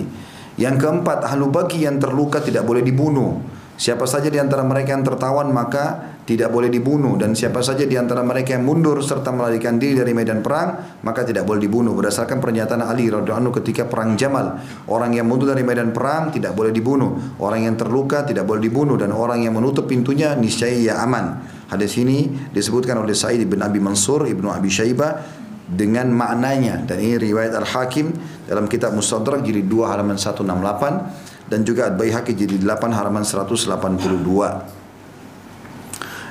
[0.56, 3.42] Yang keempat, ahlu bagi yang terluka tidak boleh dibunuh.
[3.72, 7.18] Siapa saja di antara mereka yang tertawan maka tidak boleh dibunuh.
[7.18, 11.26] Dan siapa saja di antara mereka yang mundur serta melarikan diri dari medan perang maka
[11.26, 11.96] tidak boleh dibunuh.
[11.98, 16.54] Berdasarkan pernyataan Ali radhiyallahu anhu ketika perang Jamal orang yang mundur dari medan perang tidak
[16.54, 17.40] boleh dibunuh.
[17.42, 18.94] Orang yang terluka tidak boleh dibunuh.
[18.94, 21.42] Dan orang yang menutup pintunya niscaya ia aman.
[21.72, 26.84] Hadis ini disebutkan oleh Sa'id bin Abi Mansur Ibnu Abi Syaibah dengan maknanya.
[26.84, 28.12] Dan ini riwayat Al-Hakim
[28.44, 33.68] dalam kitab Mustadrak jilid 2 halaman 168 dan juga Al-Baihaqi jilid 8 halaman 182.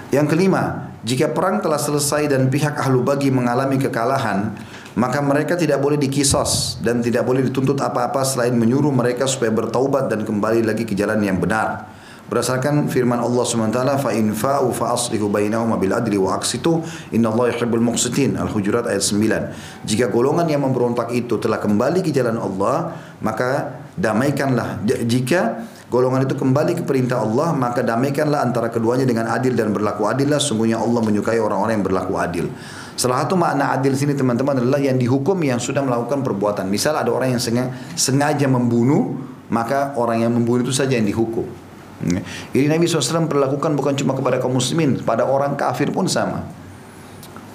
[0.10, 4.58] Yang kelima, jika perang telah selesai dan pihak ahlu bagi mengalami kekalahan,
[4.98, 10.10] maka mereka tidak boleh dikisos dan tidak boleh dituntut apa-apa selain menyuruh mereka supaya bertaubat
[10.10, 11.86] dan kembali lagi ke jalan yang benar.
[12.32, 16.80] Berdasarkan firman Allah SWT fa aslihu bainahuma bil adli wa aqsitu
[17.12, 18.40] innallaha yuhibbul muqsitin.
[18.40, 24.82] Al-Hujurat ayat 9 jika golongan yang memberontak itu telah kembali ke jalan Allah maka damaikanlah
[25.06, 30.10] jika golongan itu kembali ke perintah Allah maka damaikanlah antara keduanya dengan adil dan berlaku
[30.10, 32.50] adillah sungguhnya Allah menyukai orang-orang yang berlaku adil
[33.02, 36.70] Salah satu makna adil sini teman-teman adalah yang dihukum yang sudah melakukan perbuatan.
[36.70, 37.42] Misal ada orang yang
[37.98, 39.18] sengaja membunuh,
[39.50, 41.50] maka orang yang membunuh itu saja yang dihukum.
[42.54, 46.46] Ini Nabi SAW perlakukan bukan cuma kepada kaum muslimin, pada orang kafir pun sama.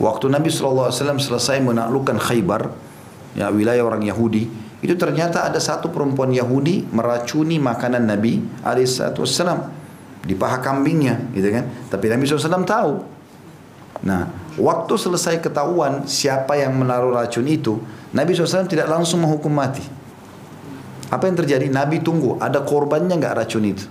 [0.03, 2.75] Waktu Nabi SAW selesai menaklukkan Khaybar,
[3.39, 4.51] ya wilayah orang Yahudi,
[4.85, 9.73] itu ternyata ada satu perempuan Yahudi meracuni makanan Nabi SAW
[10.27, 11.65] di paha kambingnya, gitu kan?
[11.89, 12.93] Tapi Nabi SAW tahu.
[14.05, 14.29] Nah,
[14.61, 17.81] waktu selesai ketahuan siapa yang menaruh racun itu,
[18.13, 19.81] Nabi SAW tidak langsung menghukum mati.
[21.09, 21.71] Apa yang terjadi?
[21.73, 23.87] Nabi tunggu, ada korbannya nggak racun itu?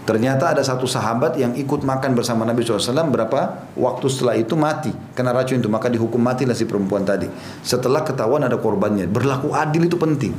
[0.00, 4.90] Ternyata ada satu sahabat yang ikut makan bersama Nabi SAW berapa waktu setelah itu mati
[5.12, 7.28] kena racun itu maka dihukum matilah si perempuan tadi.
[7.60, 9.04] Setelah ketahuan ada korbannya.
[9.06, 10.32] Berlaku adil itu penting.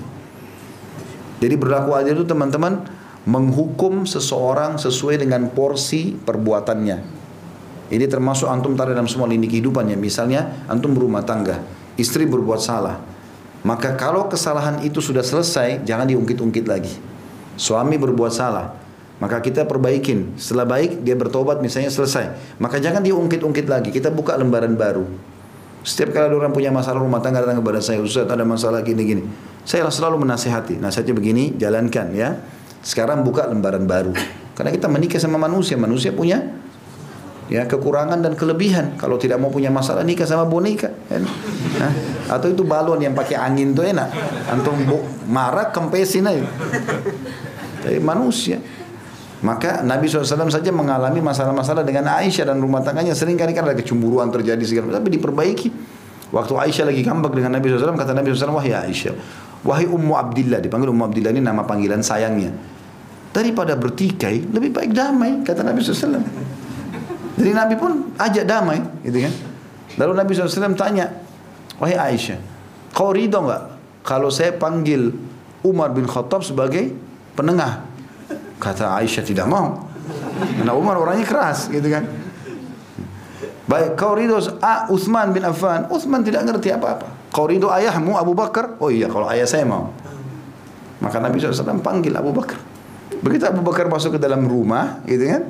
[1.41, 2.83] Jadi berlaku adil itu teman-teman
[3.29, 7.21] menghukum seseorang sesuai dengan porsi perbuatannya.
[7.91, 9.99] Ini termasuk antum tarik dalam semua lini kehidupannya.
[9.99, 11.61] Misalnya antum berumah tangga,
[11.99, 12.97] istri berbuat salah.
[13.61, 16.97] Maka kalau kesalahan itu sudah selesai, jangan diungkit-ungkit lagi.
[17.59, 18.73] Suami berbuat salah,
[19.21, 20.33] maka kita perbaikin.
[20.33, 22.57] Setelah baik dia bertobat misalnya selesai.
[22.57, 23.93] Maka jangan diungkit-ungkit lagi.
[23.93, 25.05] Kita buka lembaran baru.
[25.85, 29.25] Setiap kali ada orang punya masalah rumah tangga datang kepada saya, Ustaz ada masalah gini-gini.
[29.65, 30.77] Saya selalu menasihati.
[30.77, 32.37] Nasihatnya begini, jalankan ya.
[32.81, 34.13] Sekarang buka lembaran baru.
[34.57, 36.41] Karena kita menikah sama manusia, manusia punya
[37.49, 38.97] ya kekurangan dan kelebihan.
[38.97, 41.25] Kalau tidak mau punya masalah nikah sama boneka, kan?
[41.77, 41.93] Nah,
[42.29, 44.09] atau itu balon yang pakai angin tuh enak.
[44.53, 44.77] Antum
[45.29, 46.45] marah kempesin aja.
[47.81, 48.61] Tapi manusia.
[49.41, 53.17] Maka Nabi SAW saja mengalami masalah-masalah dengan Aisyah dan rumah tangganya.
[53.17, 55.69] Sering kali kan ada kecemburuan terjadi segala Tapi diperbaiki.
[56.31, 59.13] Waktu Aisyah lagi ngambek dengan Nabi SAW, kata Nabi SAW, wahai Aisyah,
[59.67, 62.55] wahai Ummu Abdillah, dipanggil Ummu Abdillah ini nama panggilan sayangnya.
[63.35, 66.23] Daripada bertikai, lebih baik damai, kata Nabi SAW.
[67.35, 69.33] Jadi Nabi pun ajak damai, gitu kan.
[69.99, 71.11] Lalu Nabi SAW tanya,
[71.83, 72.39] wahai Aisyah,
[72.95, 73.63] kau ridho nggak
[74.07, 75.11] kalau saya panggil
[75.67, 76.95] Umar bin Khattab sebagai
[77.35, 77.90] penengah.
[78.61, 79.89] Kata Aisyah tidak mau.
[80.61, 82.05] Karena Umar orangnya keras gitu kan.
[83.65, 85.89] Baik, kau ridho ah, Uthman bin Affan.
[85.89, 87.33] Uthman tidak ngerti apa-apa.
[87.33, 88.77] Kau ridho ayahmu Abu Bakar?
[88.77, 89.89] Oh iya, kalau ayah saya mau.
[91.01, 92.61] Maka Nabi SAW panggil Abu Bakar.
[93.23, 95.41] Begitu Abu Bakar masuk ke dalam rumah, gitu kan?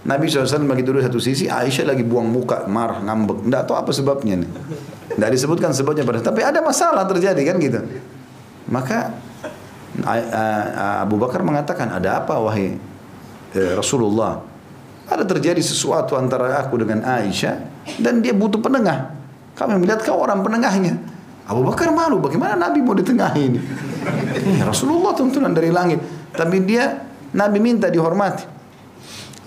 [0.00, 3.44] Nabi SAW bagi duduk satu sisi, Aisyah lagi buang muka, marah, ngambek.
[3.44, 4.50] Tidak tahu apa sebabnya nih.
[5.12, 7.80] Tidak disebutkan sebabnya pada tapi ada masalah terjadi kan gitu.
[8.70, 9.12] Maka
[11.04, 12.76] Abu Bakar mengatakan, ada apa wahai
[13.54, 14.42] eh, Rasulullah?
[15.10, 17.54] Ada terjadi sesuatu antara aku dengan Aisyah
[17.98, 19.10] dan dia butuh penengah.
[19.58, 20.94] Kami melihat kau orang penengahnya.
[21.50, 23.60] Abu Bakar malu, bagaimana Nabi mau ditengahi ini?
[24.62, 25.98] Rasulullah tuntunan dari langit.
[26.30, 27.02] Tapi dia,
[27.34, 28.46] Nabi minta dihormati.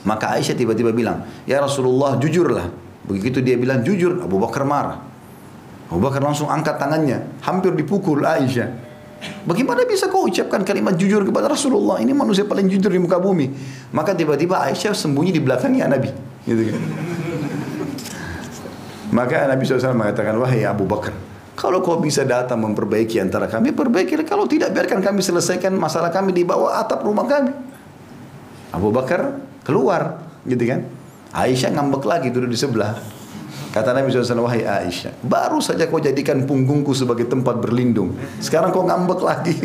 [0.03, 2.67] Maka Aisyah tiba-tiba bilang, Ya Rasulullah jujurlah.
[3.07, 4.99] Begitu dia bilang jujur, Abu Bakar marah.
[5.87, 8.67] Abu Bakar langsung angkat tangannya, hampir dipukul Aisyah.
[9.43, 11.99] Bagaimana bisa kau ucapkan kalimat jujur kepada Rasulullah?
[11.99, 13.51] Ini manusia paling jujur di muka bumi.
[13.91, 16.09] Maka tiba-tiba Aisyah sembunyi di belakangnya Nabi.
[16.47, 16.81] Gitu kan.
[19.13, 21.13] Maka Nabi SAW mengatakan, wahai Abu Bakar,
[21.53, 24.17] kalau kau bisa datang memperbaiki antara kami, perbaiki.
[24.25, 27.53] Kalau tidak, biarkan kami selesaikan masalah kami di bawah atap rumah kami.
[28.73, 30.17] Abu Bakar keluar,
[30.49, 30.89] gitu kan.
[31.29, 32.97] Aisyah ngambek lagi duduk di sebelah.
[33.73, 38.13] Kata Nabi SAW, wahai Aisyah, baru saja kau jadikan punggungku sebagai tempat berlindung.
[38.37, 39.57] Sekarang kau ngambek lagi.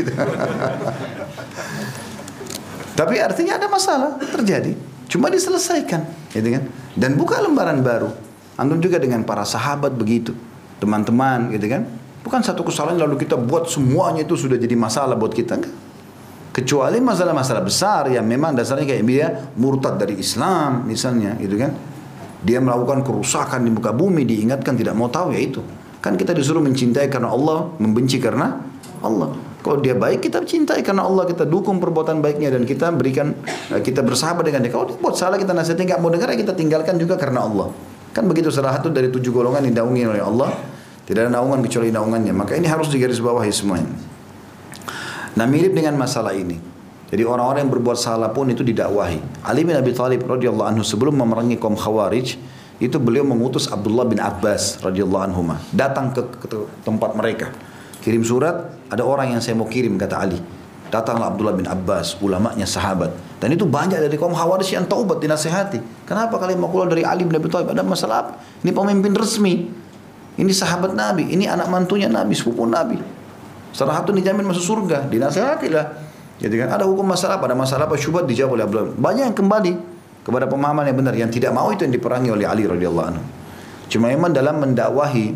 [2.98, 4.72] Tapi artinya ada masalah, terjadi.
[5.12, 6.32] Cuma diselesaikan.
[6.32, 6.64] Gitu kan?
[6.96, 8.08] Dan buka lembaran baru.
[8.56, 10.32] Antum juga dengan para sahabat begitu.
[10.80, 11.84] Teman-teman gitu kan.
[12.24, 15.60] Bukan satu kesalahan lalu kita buat semuanya itu sudah jadi masalah buat kita.
[15.60, 15.74] Enggak.
[16.56, 21.70] Kecuali masalah-masalah besar yang memang dasarnya kayak dia murtad dari Islam misalnya gitu kan
[22.38, 25.60] dia melakukan kerusakan di muka bumi diingatkan tidak mau tahu ya itu.
[25.98, 28.62] Kan kita disuruh mencintai karena Allah membenci karena
[29.02, 29.34] Allah.
[29.58, 31.26] Kalau dia baik kita cintai karena Allah.
[31.26, 33.34] Kita dukung perbuatan baiknya dan kita berikan
[33.74, 34.70] eh, kita bersahabat dengan dia.
[34.70, 37.74] Kalau dia buat salah kita nasihati nggak mau dengar kita tinggalkan juga karena Allah.
[38.14, 40.50] Kan begitu salah satu dari tujuh golongan yang dinaungi oleh Allah.
[41.10, 42.30] Tidak ada naungan kecuali naungannya.
[42.36, 43.90] Maka ini harus digarisbawahi semuanya.
[45.34, 46.77] Nah mirip dengan masalah ini
[47.08, 49.40] jadi orang-orang yang berbuat salah pun itu didakwahi.
[49.40, 52.36] Ali bin Abi Thalib radhiyallahu anhu sebelum memerangi kaum Khawarij,
[52.78, 55.42] itu beliau mengutus Abdullah bin Abbas radhiyallahu anhu
[55.72, 56.46] datang ke, ke
[56.84, 57.48] tempat mereka.
[58.04, 60.38] Kirim surat, ada orang yang saya mau kirim kata Ali.
[60.88, 63.12] Datanglah Abdullah bin Abbas, ulamanya sahabat.
[63.40, 66.04] Dan itu banyak dari kaum Khawarij yang taubat dinasehati.
[66.04, 67.72] Kenapa kalian mau keluar dari Ali bin Abi Thalib?
[67.72, 68.32] Ada masalah apa?
[68.60, 69.68] Ini pemimpin resmi.
[70.38, 73.00] Ini sahabat Nabi, ini anak mantunya Nabi, sepupu Nabi.
[73.74, 76.07] Salah satu dijamin masuk surga, dinasehatilah.
[76.38, 78.94] Jadi kan ada hukum masalah pada masalah apa syubhat dijawab oleh Abdullah.
[78.94, 79.72] Banyak yang kembali
[80.22, 83.22] kepada pemahaman yang benar yang tidak mau itu yang diperangi oleh Ali radhiyallahu anhu.
[83.90, 85.34] Cuma memang dalam mendakwahi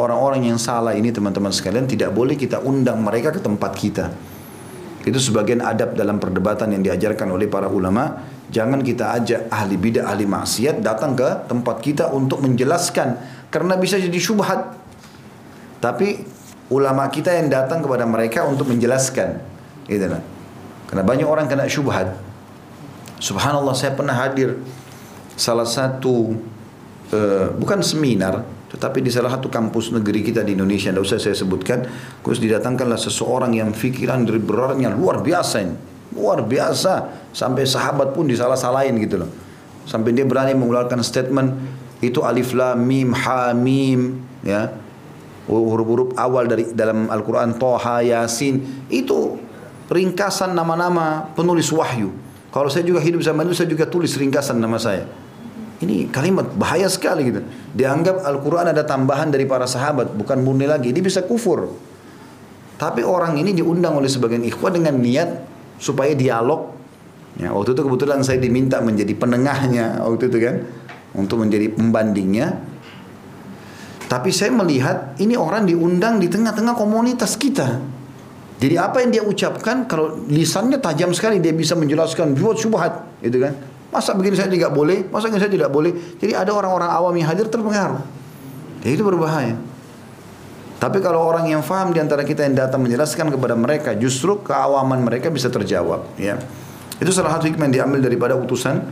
[0.00, 4.10] orang-orang yang salah ini teman-teman sekalian tidak boleh kita undang mereka ke tempat kita.
[5.06, 8.26] Itu sebagian adab dalam perdebatan yang diajarkan oleh para ulama.
[8.50, 13.14] Jangan kita ajak ahli bidah, ahli maksiat datang ke tempat kita untuk menjelaskan
[13.52, 14.74] karena bisa jadi syubhat.
[15.78, 16.26] Tapi
[16.74, 19.38] ulama kita yang datang kepada mereka untuk menjelaskan.
[19.86, 20.39] Gitu lah.
[20.90, 22.18] Karena banyak orang kena syubhat.
[23.22, 24.58] Subhanallah saya pernah hadir
[25.38, 26.34] salah satu
[27.14, 30.94] uh, bukan seminar tetapi di salah satu kampus negeri kita di Indonesia.
[30.94, 31.82] Tidak usah saya sebutkan.
[32.22, 35.74] Terus didatangkanlah seseorang yang pikiran berarnya luar biasa ini.
[36.14, 37.26] Luar biasa.
[37.34, 39.30] Sampai sahabat pun disalah-salahin gitu loh.
[39.90, 41.58] Sampai dia berani mengeluarkan statement
[41.98, 44.70] itu alif lam mim ha mim ya.
[45.50, 48.86] Huruf-huruf awal dari dalam Al-Qur'an Toha Yasin.
[48.86, 49.49] Itu
[49.90, 52.14] ringkasan nama-nama penulis wahyu.
[52.54, 55.06] Kalau saya juga hidup zaman itu saya juga tulis ringkasan nama saya.
[55.80, 57.40] Ini kalimat bahaya sekali gitu.
[57.72, 60.92] Dianggap Al-Quran ada tambahan dari para sahabat, bukan murni lagi.
[60.92, 61.72] Ini bisa kufur.
[62.76, 65.28] Tapi orang ini diundang oleh sebagian ikhwan dengan niat
[65.80, 66.76] supaya dialog.
[67.40, 70.56] Ya, waktu itu kebetulan saya diminta menjadi penengahnya waktu itu kan,
[71.16, 72.60] untuk menjadi pembandingnya.
[74.10, 77.99] Tapi saya melihat ini orang diundang di tengah-tengah komunitas kita.
[78.60, 83.40] Jadi apa yang dia ucapkan kalau lisannya tajam sekali dia bisa menjelaskan buat syubhat, gitu
[83.40, 83.56] kan?
[83.88, 85.96] Masa begini saya tidak boleh, masa begini saya tidak boleh.
[86.20, 88.04] Jadi ada orang-orang awam yang hadir terpengaruh.
[88.84, 89.56] Jadi itu berbahaya.
[90.80, 95.04] Tapi kalau orang yang faham di antara kita yang datang menjelaskan kepada mereka, justru keawaman
[95.04, 96.08] mereka bisa terjawab.
[96.16, 96.40] Ya,
[97.00, 98.84] itu salah satu hikmah yang diambil daripada utusan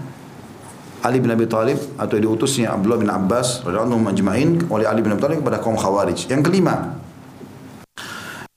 [1.01, 5.21] Ali bin Abi Thalib atau diutusnya Abdullah bin Abbas radhiyallahu majma'in oleh Ali bin Abi
[5.25, 6.29] Thalib kepada kaum Khawarij.
[6.29, 7.01] Yang kelima,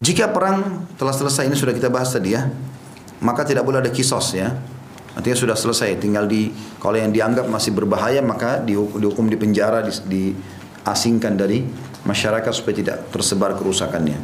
[0.01, 2.49] jika perang telah selesai ini sudah kita bahas tadi ya,
[3.21, 4.49] maka tidak boleh ada kisos ya.
[5.13, 6.49] Artinya sudah selesai, tinggal di
[6.81, 11.61] kalau yang dianggap masih berbahaya maka dihukum, di penjara, di, diasingkan dari
[12.01, 14.17] masyarakat supaya tidak tersebar kerusakannya.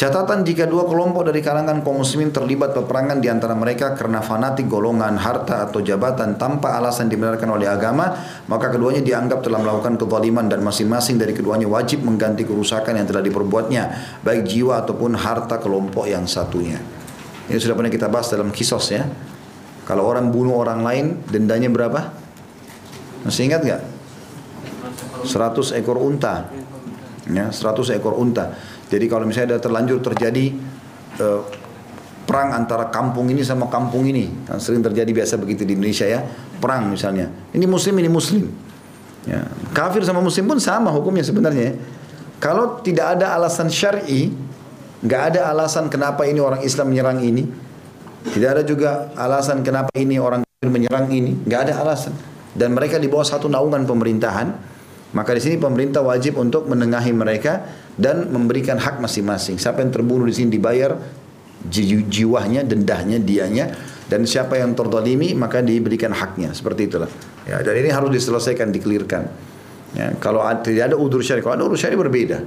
[0.00, 4.64] Catatan jika dua kelompok dari kalangan kaum muslimin terlibat peperangan di antara mereka karena fanatik
[4.64, 8.08] golongan, harta atau jabatan tanpa alasan dibenarkan oleh agama,
[8.48, 13.20] maka keduanya dianggap telah melakukan kezaliman dan masing-masing dari keduanya wajib mengganti kerusakan yang telah
[13.20, 16.80] diperbuatnya, baik jiwa ataupun harta kelompok yang satunya.
[17.52, 19.04] Ini sudah pernah kita bahas dalam kisos ya.
[19.84, 22.08] Kalau orang bunuh orang lain, dendanya berapa?
[23.28, 23.82] Masih ingat nggak?
[25.28, 26.48] 100 ekor unta.
[27.28, 28.56] Ya, 100 ekor unta.
[28.90, 30.50] Jadi kalau misalnya ada terlanjur terjadi
[31.22, 31.46] uh,
[32.26, 36.26] perang antara kampung ini sama kampung ini, kan sering terjadi biasa begitu di Indonesia ya,
[36.58, 37.30] perang misalnya.
[37.54, 38.50] Ini muslim ini muslim.
[39.30, 39.46] Ya.
[39.70, 41.78] Kafir sama muslim pun sama hukumnya sebenarnya.
[42.42, 44.32] Kalau tidak ada alasan syar'i,
[45.06, 47.44] nggak ada alasan kenapa ini orang Islam menyerang ini,
[48.32, 52.16] tidak ada juga alasan kenapa ini orang kafir menyerang ini, nggak ada alasan.
[52.56, 54.69] Dan mereka di bawah satu naungan pemerintahan,
[55.10, 57.66] maka di sini pemerintah wajib untuk menengahi mereka
[57.98, 59.58] dan memberikan hak masing-masing.
[59.58, 60.94] Siapa yang terbunuh di sini dibayar
[62.08, 63.74] jiwanya, dendahnya, dianya
[64.10, 66.54] dan siapa yang terdolimi maka diberikan haknya.
[66.54, 67.10] Seperti itulah.
[67.46, 69.22] Ya, dan ini harus diselesaikan, dikelirkan.
[69.98, 72.42] Ya, kalau tidak ada udur syari, kalau ada udur syari berbeda.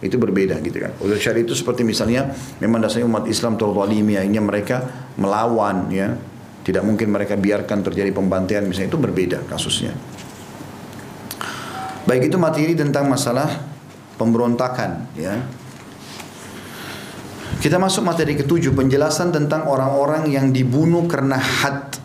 [0.00, 0.92] Itu berbeda gitu kan.
[1.00, 4.76] Udur syari itu seperti misalnya memang dasarnya umat Islam terdolimi, akhirnya mereka
[5.20, 6.16] melawan ya.
[6.66, 9.94] Tidak mungkin mereka biarkan terjadi pembantaian misalnya itu berbeda kasusnya.
[12.06, 13.50] Baik itu materi tentang masalah
[14.14, 15.42] pemberontakan ya.
[17.58, 21.98] Kita masuk materi ketujuh penjelasan tentang orang-orang yang dibunuh karena had.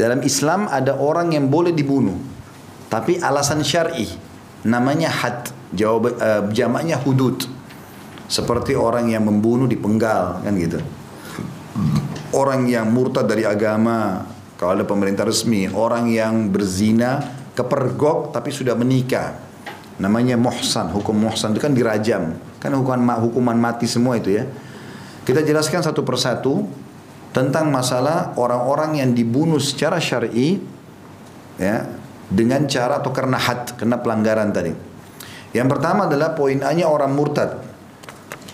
[0.00, 2.16] Dalam Islam ada orang yang boleh dibunuh
[2.88, 4.08] tapi alasan syar'i
[4.64, 5.52] namanya had.
[5.76, 7.44] Jawab uh, jamaknya hudud.
[8.28, 10.80] Seperti orang yang membunuh dipenggal kan gitu.
[12.32, 14.24] Orang yang murtad dari agama
[14.60, 19.34] kalau ada pemerintah resmi, orang yang berzina kepergok tapi sudah menikah.
[19.98, 22.38] Namanya muhsan, hukum muhsan itu kan dirajam.
[22.62, 24.46] Kan hukuman hukuman mati semua itu ya.
[25.26, 26.62] Kita jelaskan satu persatu
[27.34, 30.62] tentang masalah orang-orang yang dibunuh secara syar'i
[31.58, 31.84] ya
[32.30, 34.72] dengan cara atau karena had, karena pelanggaran tadi.
[35.52, 37.67] Yang pertama adalah poin orang murtad.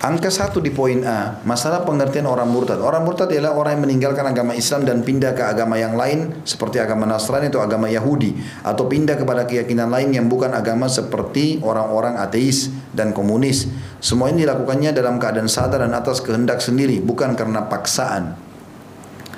[0.05, 2.77] Angka satu di poin A, masalah pengertian orang murtad.
[2.77, 6.77] Orang murtad adalah orang yang meninggalkan agama Islam dan pindah ke agama yang lain seperti
[6.77, 12.21] agama Nasrani atau agama Yahudi atau pindah kepada keyakinan lain yang bukan agama seperti orang-orang
[12.21, 13.65] ateis dan komunis.
[13.97, 18.37] Semua ini dilakukannya dalam keadaan sadar dan atas kehendak sendiri, bukan karena paksaan.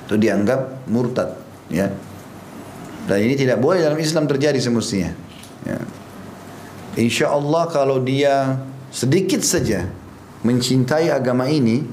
[0.03, 1.31] Itu dianggap murtad,
[1.71, 1.87] ya.
[3.07, 5.15] Dan ini tidak boleh dalam Islam terjadi semestinya.
[5.63, 5.79] Ya.
[6.99, 8.59] Insya Allah kalau dia
[8.91, 9.87] sedikit saja
[10.47, 11.83] mencintai agama ini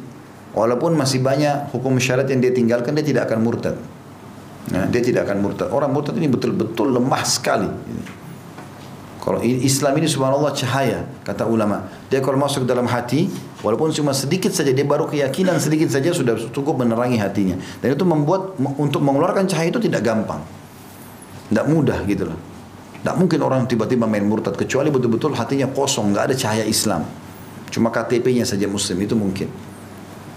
[0.55, 3.75] walaupun masih banyak hukum syarat yang dia tinggalkan dia tidak akan murtad.
[4.71, 5.69] Nah, dia tidak akan murtad.
[5.75, 7.69] Orang murtad ini betul-betul lemah sekali.
[9.21, 11.89] Kalau Islam ini subhanallah cahaya kata ulama.
[12.13, 13.29] Dia kalau masuk dalam hati
[13.65, 17.57] walaupun cuma sedikit saja dia baru keyakinan sedikit saja sudah cukup menerangi hatinya.
[17.81, 20.45] Dan itu membuat untuk mengeluarkan cahaya itu tidak gampang.
[21.49, 22.39] Tidak mudah gitu loh.
[23.01, 27.05] Tidak mungkin orang tiba-tiba main murtad kecuali betul-betul hatinya kosong nggak ada cahaya Islam
[27.75, 29.51] Cuma KTP-nya saja muslim itu mungkin.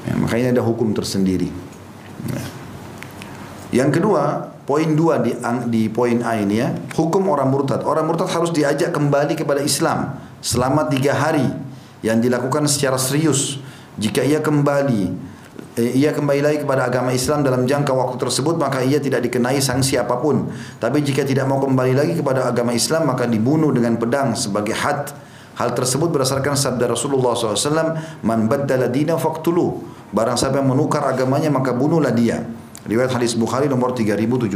[0.09, 1.53] Ya, makanya ada hukum tersendiri.
[2.33, 2.41] Ya.
[3.85, 5.37] Yang kedua, poin dua di,
[5.69, 7.85] di poin A ini ya, hukum orang murtad.
[7.85, 11.45] Orang murtad harus diajak kembali kepada Islam selama tiga hari
[12.01, 13.61] yang dilakukan secara serius.
[14.01, 15.13] Jika ia kembali,
[15.77, 19.61] eh, ia kembali lagi kepada agama Islam dalam jangka waktu tersebut, maka ia tidak dikenai
[19.61, 20.49] sanksi apa pun.
[20.81, 25.26] Tapi jika tidak mau kembali lagi kepada agama Islam, maka dibunuh dengan pedang sebagai had
[25.57, 29.81] Hal tersebut berdasarkan sabda Rasulullah SAW, Man baddala dina faktulu.
[30.13, 32.45] Barang siapa yang menukar agamanya maka bunuhlah dia.
[32.85, 34.53] Riwayat hadis Bukhari nomor 3017.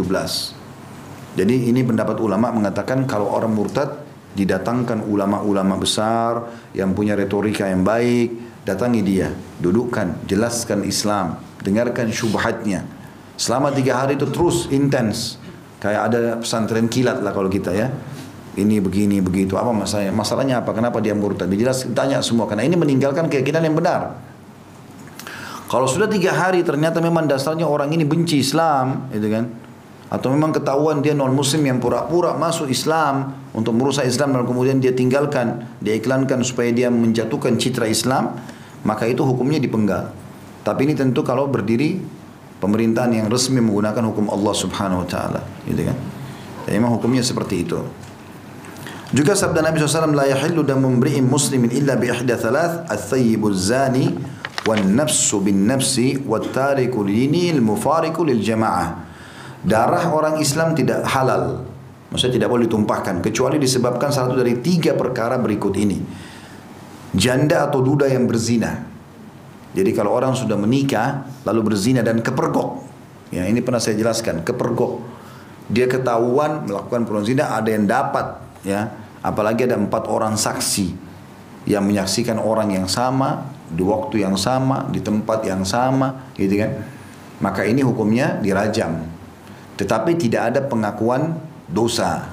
[1.32, 3.98] Jadi ini pendapat ulama mengatakan kalau orang murtad
[4.38, 6.48] didatangkan ulama-ulama besar
[6.78, 12.86] yang punya retorika yang baik, datangi dia, dudukkan, jelaskan Islam, dengarkan syubhatnya.
[13.42, 15.42] Selama tiga hari itu terus intens.
[15.82, 17.90] Kayak ada pesantren kilat lah kalau kita ya
[18.60, 19.56] ini begini begitu.
[19.56, 20.12] Apa masalahnya?
[20.12, 20.76] Masalahnya apa?
[20.76, 21.48] Kenapa dia murtad?
[21.48, 22.52] Dijelas tanya semua.
[22.52, 24.20] Karena ini meninggalkan keyakinan yang benar.
[25.72, 29.48] Kalau sudah tiga hari ternyata memang dasarnya orang ini benci Islam gitu kan?
[30.12, 34.84] Atau memang ketahuan dia non muslim yang pura-pura masuk Islam untuk merusak Islam dan kemudian
[34.84, 38.36] dia tinggalkan dia iklankan supaya dia menjatuhkan citra Islam
[38.84, 40.12] maka itu hukumnya dipenggal.
[40.68, 42.04] Tapi ini tentu kalau berdiri
[42.60, 45.96] pemerintahan yang resmi menggunakan hukum Allah Subhanahu wa taala gitu kan?
[46.68, 47.80] Jadi memang hukumnya seperti itu
[49.12, 54.16] juga sabda Nabi SAW, La yahillu damu mri'in muslimin illa bi ihda thalath, al-thayyibu zani,
[54.64, 59.12] wal nafsu bin nafsi, wal tariku lini, mufariku lil jama'ah.
[59.62, 61.68] Darah orang Islam tidak halal.
[62.12, 63.24] Maksudnya tidak boleh ditumpahkan.
[63.24, 66.00] Kecuali disebabkan satu dari tiga perkara berikut ini.
[67.12, 68.84] Janda atau duda yang berzina.
[69.72, 72.84] Jadi kalau orang sudah menikah lalu berzina dan kepergok.
[73.32, 75.00] Ya, ini pernah saya jelaskan, kepergok.
[75.72, 78.92] Dia ketahuan melakukan zina ada yang dapat ya.
[79.22, 80.98] Apalagi ada empat orang saksi
[81.70, 86.72] yang menyaksikan orang yang sama di waktu yang sama, di tempat yang sama, gitu kan.
[87.42, 89.06] Maka ini hukumnya dirajam.
[89.80, 92.30] Tetapi tidak ada pengakuan dosa.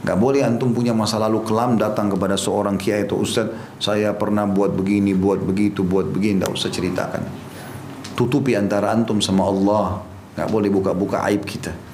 [0.00, 4.48] Gak boleh antum punya masa lalu kelam datang kepada seorang kiai atau ustaz, saya pernah
[4.48, 7.22] buat begini, buat begitu, buat begini, tidak usah ceritakan.
[8.16, 10.00] Tutupi antara antum sama Allah.
[10.40, 11.89] Gak boleh buka-buka aib kita.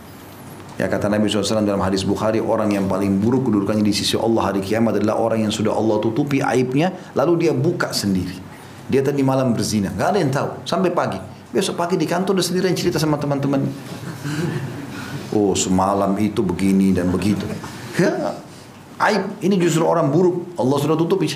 [0.76, 4.52] Ya kata Nabi SAW dalam hadis Bukhari orang yang paling buruk kedudukannya di sisi Allah
[4.52, 8.36] hari kiamat adalah orang yang sudah Allah tutupi aibnya lalu dia buka sendiri.
[8.86, 11.16] Dia tadi malam berzina, gak ada yang tahu sampai pagi.
[11.48, 13.64] Besok pagi di kantor dia sendiri yang cerita sama teman-teman.
[15.32, 17.48] Oh semalam itu begini dan begitu.
[17.96, 18.36] Ya,
[19.00, 19.40] aib.
[19.40, 20.52] Ini justru orang buruk.
[20.60, 21.32] Allah sudah tutupi.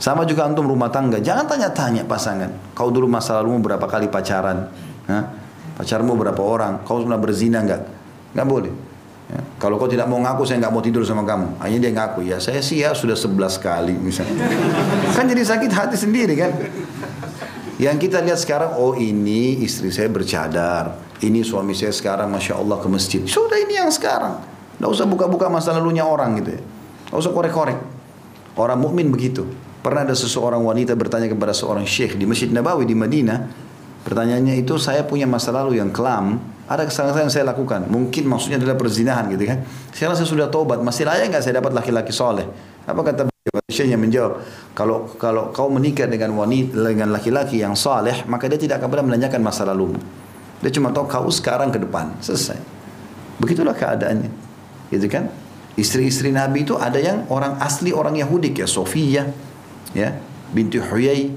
[0.00, 1.20] Sama juga antum rumah tangga.
[1.20, 2.72] Jangan tanya-tanya pasangan.
[2.72, 4.72] Kau dulu masa lalu berapa kali pacaran?
[5.76, 6.80] Pacarmu berapa orang?
[6.88, 7.84] Kau pernah berzina enggak?
[8.34, 8.72] Enggak boleh.
[9.30, 9.40] Ya.
[9.56, 11.56] Kalau kau tidak mau ngaku, saya nggak mau tidur sama kamu.
[11.64, 14.44] Hanya dia ngaku, ya saya sih ya sudah sebelas kali misalnya.
[15.16, 16.52] kan jadi sakit hati sendiri kan.
[17.80, 21.00] Yang kita lihat sekarang, oh ini istri saya bercadar.
[21.24, 23.22] Ini suami saya sekarang, Masya Allah ke masjid.
[23.24, 24.38] Sudah ini yang sekarang.
[24.76, 26.60] Tidak usah buka-buka masa lalunya orang gitu ya.
[26.60, 27.78] Tidak usah korek-korek.
[28.54, 29.46] Orang mukmin begitu.
[29.82, 33.38] Pernah ada seseorang wanita bertanya kepada seorang syekh di Masjid Nabawi di Madinah.
[34.06, 36.38] Pertanyaannya itu saya punya masa lalu yang kelam.
[36.74, 37.86] Ada kesalahan yang saya lakukan.
[37.86, 39.62] Mungkin maksudnya adalah perzinahan gitu kan.
[39.94, 40.82] Sekarang saya sudah tobat.
[40.82, 42.44] Masih layak nggak saya dapat laki-laki soleh?
[42.84, 43.30] Apa kata
[43.68, 44.40] Syekhnya menjawab,
[44.72, 49.06] kalau kalau kau menikah dengan wanita dengan laki-laki yang saleh, maka dia tidak akan pernah
[49.12, 50.00] menanyakan masa lalumu.
[50.64, 52.56] Dia cuma tahu kau sekarang ke depan, selesai.
[53.36, 54.44] Begitulah keadaannya
[54.94, 55.26] gitu kan
[55.74, 59.26] istri-istri Nabi itu ada yang orang asli orang Yahudi kayak Sofia
[59.90, 60.08] ya
[60.54, 61.34] binti Huyai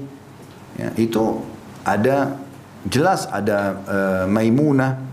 [0.78, 1.42] ya, itu
[1.82, 2.38] ada
[2.86, 5.07] jelas ada uh, Maimunah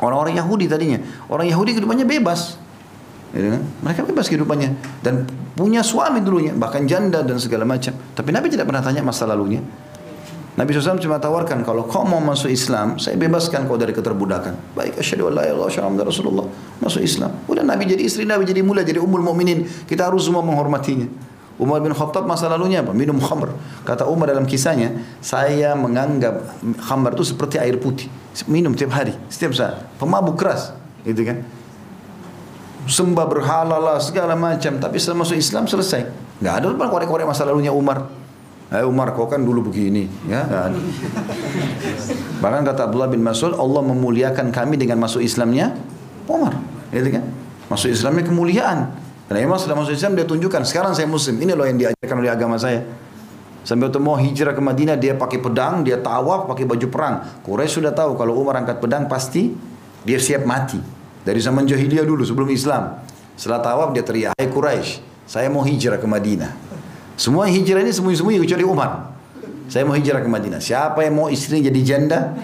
[0.00, 0.98] orang-orang Yahudi tadinya
[1.30, 2.58] orang Yahudi kehidupannya bebas
[3.34, 3.62] kan?
[3.82, 8.70] mereka bebas kehidupannya dan punya suami dulunya bahkan janda dan segala macam tapi Nabi tidak
[8.70, 9.62] pernah tanya masa lalunya
[10.54, 14.78] Nabi SAW cuma tawarkan kalau kau mau masuk Islam, saya bebaskan kau dari keterbudakan.
[14.78, 16.46] Baik, asyhadu an la ilaha illallah Rasulullah.
[16.78, 17.42] Masuk Islam.
[17.50, 19.66] Udah Nabi jadi istri Nabi jadi mulia jadi ummul mukminin.
[19.66, 21.10] Kita harus semua menghormatinya.
[21.54, 22.90] Umar bin Khattab masa lalunya apa?
[22.90, 23.54] Minum khamr.
[23.86, 24.90] Kata Umar dalam kisahnya,
[25.22, 28.10] saya menganggap khamr itu seperti air putih.
[28.50, 29.78] Minum tiap hari, setiap saat.
[30.02, 30.74] Pemabuk keras,
[31.06, 31.46] gitu kan?
[32.90, 34.82] Sembah berhala lah, segala macam.
[34.82, 36.02] Tapi setelah masuk Islam selesai.
[36.42, 38.10] Gak ada lupa korek-korek masa lalunya Umar.
[38.74, 40.74] Hai Umar kau kan dulu begini ya kan?
[42.42, 45.76] Bahkan kata Abdullah bin Mas'ud Allah memuliakan kami dengan masuk Islamnya
[46.24, 47.24] Umar gitu kan
[47.68, 48.88] Masuk Islamnya kemuliaan
[49.24, 52.28] Karena memang sudah masuk Islam dia tunjukkan Sekarang saya muslim Ini loh yang diajarkan oleh
[52.28, 52.84] agama saya
[53.64, 57.24] Sampai waktu mau hijrah ke Madinah dia pakai pedang, dia tawaf pakai baju perang.
[57.40, 59.56] Quraisy sudah tahu kalau Umar angkat pedang pasti
[60.04, 60.76] dia siap mati.
[61.24, 63.00] Dari zaman jahiliyah dulu sebelum Islam.
[63.32, 66.52] Setelah tawaf dia teriak, "Hai Quraisy, saya mau hijrah ke Madinah."
[67.16, 69.16] Semua hijrah ini sembunyi-sembunyi kecuali Umar.
[69.72, 70.60] Saya mau hijrah ke Madinah.
[70.60, 72.36] Siapa yang mau istrinya jadi janda?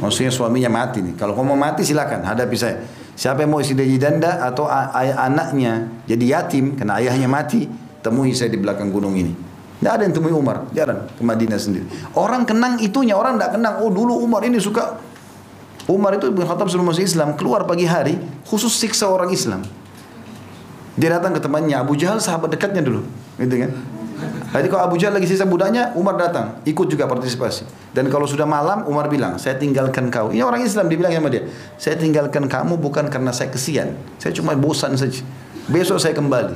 [0.00, 1.20] Maksudnya suaminya mati nih.
[1.20, 2.80] Kalau kamu mau mati silakan hadapi saya.
[3.16, 7.64] Siapa yang mau istri jadi janda atau anaknya jadi yatim karena ayahnya mati,
[8.04, 9.32] temui saya di belakang gunung ini.
[9.80, 11.88] Tidak ada yang temui Umar, jarang ke Madinah sendiri.
[12.12, 13.80] Orang kenang itunya, orang tidak kenang.
[13.80, 15.00] Oh dulu Umar ini suka
[15.88, 19.64] Umar itu bin Khattab sebelum masuk Islam keluar pagi hari khusus siksa orang Islam.
[20.96, 23.04] Dia datang ke temannya Abu Jahal sahabat dekatnya dulu,
[23.36, 23.70] gitu kan?
[24.46, 27.66] Jadi kalau Abu Jahal lagi sisa budaknya, Umar datang, ikut juga partisipasi.
[27.90, 30.30] Dan kalau sudah malam, Umar bilang, saya tinggalkan kau.
[30.30, 34.54] Ini orang Islam dibilang sama dia, saya tinggalkan kamu bukan karena saya kesian, saya cuma
[34.54, 35.20] bosan saja.
[35.66, 36.54] Besok saya kembali.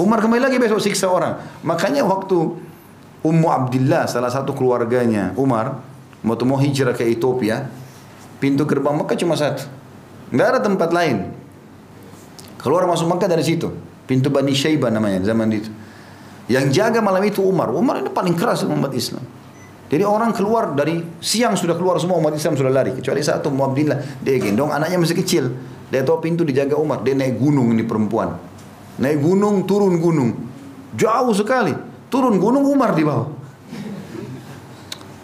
[0.00, 1.36] Umar kembali lagi besok siksa orang.
[1.60, 2.56] Makanya waktu
[3.22, 5.78] Ummu Abdullah, salah satu keluarganya Umar,
[6.24, 7.68] mau mau hijrah ke Ethiopia,
[8.40, 9.68] pintu gerbang Mekah cuma satu.
[10.32, 11.28] Nggak ada tempat lain.
[12.56, 13.68] Keluar masuk Makkah dari situ.
[14.08, 15.70] Pintu Bani Syaibah namanya zaman itu.
[16.52, 17.72] Yang jaga malam itu Umar.
[17.72, 19.24] Umar ini paling keras umat Islam.
[19.88, 22.92] Jadi orang keluar dari siang sudah keluar semua umat Islam sudah lari.
[22.92, 24.20] Kecuali satu Muabdillah.
[24.20, 25.48] Dia gendong anaknya masih kecil.
[25.88, 27.00] Dia tahu pintu dijaga Umar.
[27.00, 28.36] Dia naik gunung ini perempuan.
[29.00, 30.36] Naik gunung, turun gunung.
[30.92, 31.72] Jauh sekali.
[32.12, 33.40] Turun gunung Umar di bawah.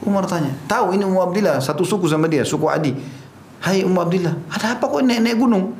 [0.08, 2.96] Umar tanya, tahu ini Umar Abdillah, satu suku sama dia, suku Adi.
[3.60, 5.76] Hai Umar Abdillah, ada apa kok naik-naik gunung?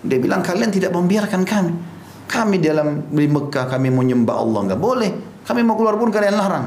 [0.00, 1.91] Dia bilang kalian tidak membiarkan kami.
[2.28, 5.10] Kami dalam di Mekah kami mau nyembah Allah nggak boleh.
[5.42, 6.66] Kami mau keluar pun kalian larang.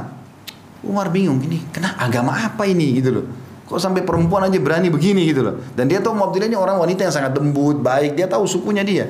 [0.85, 3.25] Umar bingung ini, kenapa agama apa ini gitu loh.
[3.65, 5.57] Kok sampai perempuan aja berani begini gitu loh.
[5.73, 8.13] Dan dia tahu Muabdillah ini orang wanita yang sangat lembut, baik.
[8.13, 9.09] Dia tahu sukunya dia.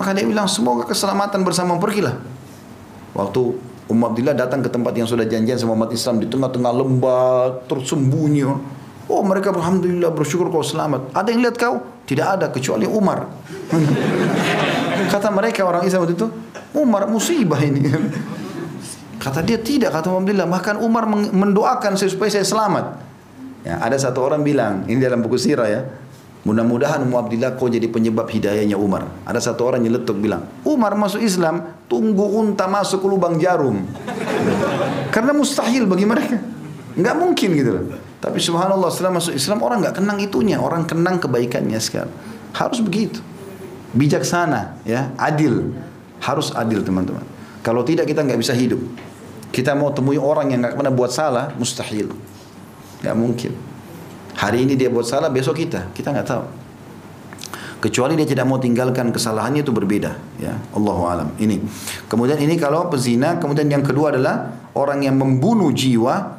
[0.00, 2.16] Maka dia bilang semoga keselamatan bersama pergilah.
[3.12, 3.40] Waktu
[3.92, 8.44] Umar Abdullah datang ke tempat yang sudah janjian sama umat Islam di tengah-tengah lembah tersembunyi.
[9.06, 11.12] Oh mereka alhamdulillah bersyukur kau selamat.
[11.14, 11.84] Ada yang lihat kau?
[12.08, 13.28] Tidak ada kecuali Umar.
[15.06, 16.28] Kata mereka orang Islam waktu itu,
[16.76, 17.86] Umar musibah ini.
[19.16, 20.46] Kata dia tidak, kata Abdullah.
[20.46, 22.84] Bahkan Umar mendoakan saya supaya saya selamat.
[23.66, 25.82] Ya, ada satu orang bilang, ini dalam buku sirah ya.
[26.46, 29.10] Mudah-mudahan Umar Abdullah kau jadi penyebab hidayahnya Umar.
[29.26, 33.82] Ada satu orang yang letuk bilang, Umar masuk Islam, tunggu unta masuk ke lubang jarum.
[35.10, 36.38] Karena mustahil bagi mereka.
[36.94, 37.84] Enggak mungkin gitu loh.
[38.22, 42.14] Tapi subhanallah setelah masuk Islam orang nggak kenang itunya, orang kenang kebaikannya sekarang.
[42.54, 43.18] Harus begitu.
[43.96, 45.72] Bijaksana, ya, adil.
[46.20, 47.24] Harus adil teman-teman.
[47.64, 48.78] Kalau tidak kita nggak bisa hidup.
[49.48, 52.12] Kita mau temui orang yang nggak pernah buat salah, mustahil.
[53.00, 53.52] Nggak mungkin.
[54.36, 55.88] Hari ini dia buat salah, besok kita.
[55.96, 56.44] Kita nggak tahu.
[57.76, 60.12] Kecuali dia tidak mau tinggalkan kesalahannya itu berbeda.
[60.40, 61.28] Ya, Allahu alam.
[61.40, 61.60] Ini.
[62.08, 63.40] Kemudian ini kalau pezina.
[63.40, 66.35] Kemudian yang kedua adalah orang yang membunuh jiwa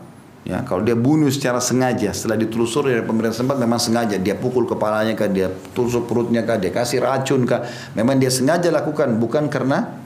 [0.48, 4.64] Ya, kalau dia bunuh secara sengaja, setelah ditelusuri dari pemerintah tempat memang sengaja dia pukul
[4.64, 7.68] kepalanya kah, dia tusuk perutnya kah, dia kasih racun kah,
[8.00, 10.00] memang dia sengaja lakukan bukan karena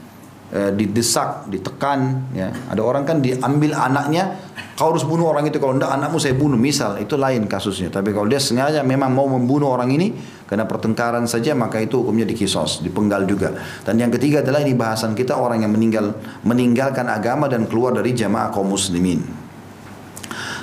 [0.50, 2.50] e, didesak, ditekan, ya.
[2.74, 4.34] Ada orang kan diambil anaknya,
[4.74, 7.94] kau harus bunuh orang itu kalau tidak anakmu saya bunuh, misal itu lain kasusnya.
[7.94, 10.10] Tapi kalau dia sengaja memang mau membunuh orang ini
[10.50, 13.54] karena pertengkaran saja maka itu hukumnya dikisos, dipenggal juga.
[13.86, 18.10] Dan yang ketiga adalah ini bahasan kita orang yang meninggal meninggalkan agama dan keluar dari
[18.10, 19.41] jamaah kaum muslimin.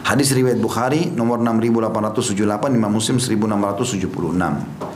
[0.04, 4.90] Hadis riwayat Bukhari nomor 6878 Imam Muslim 1676.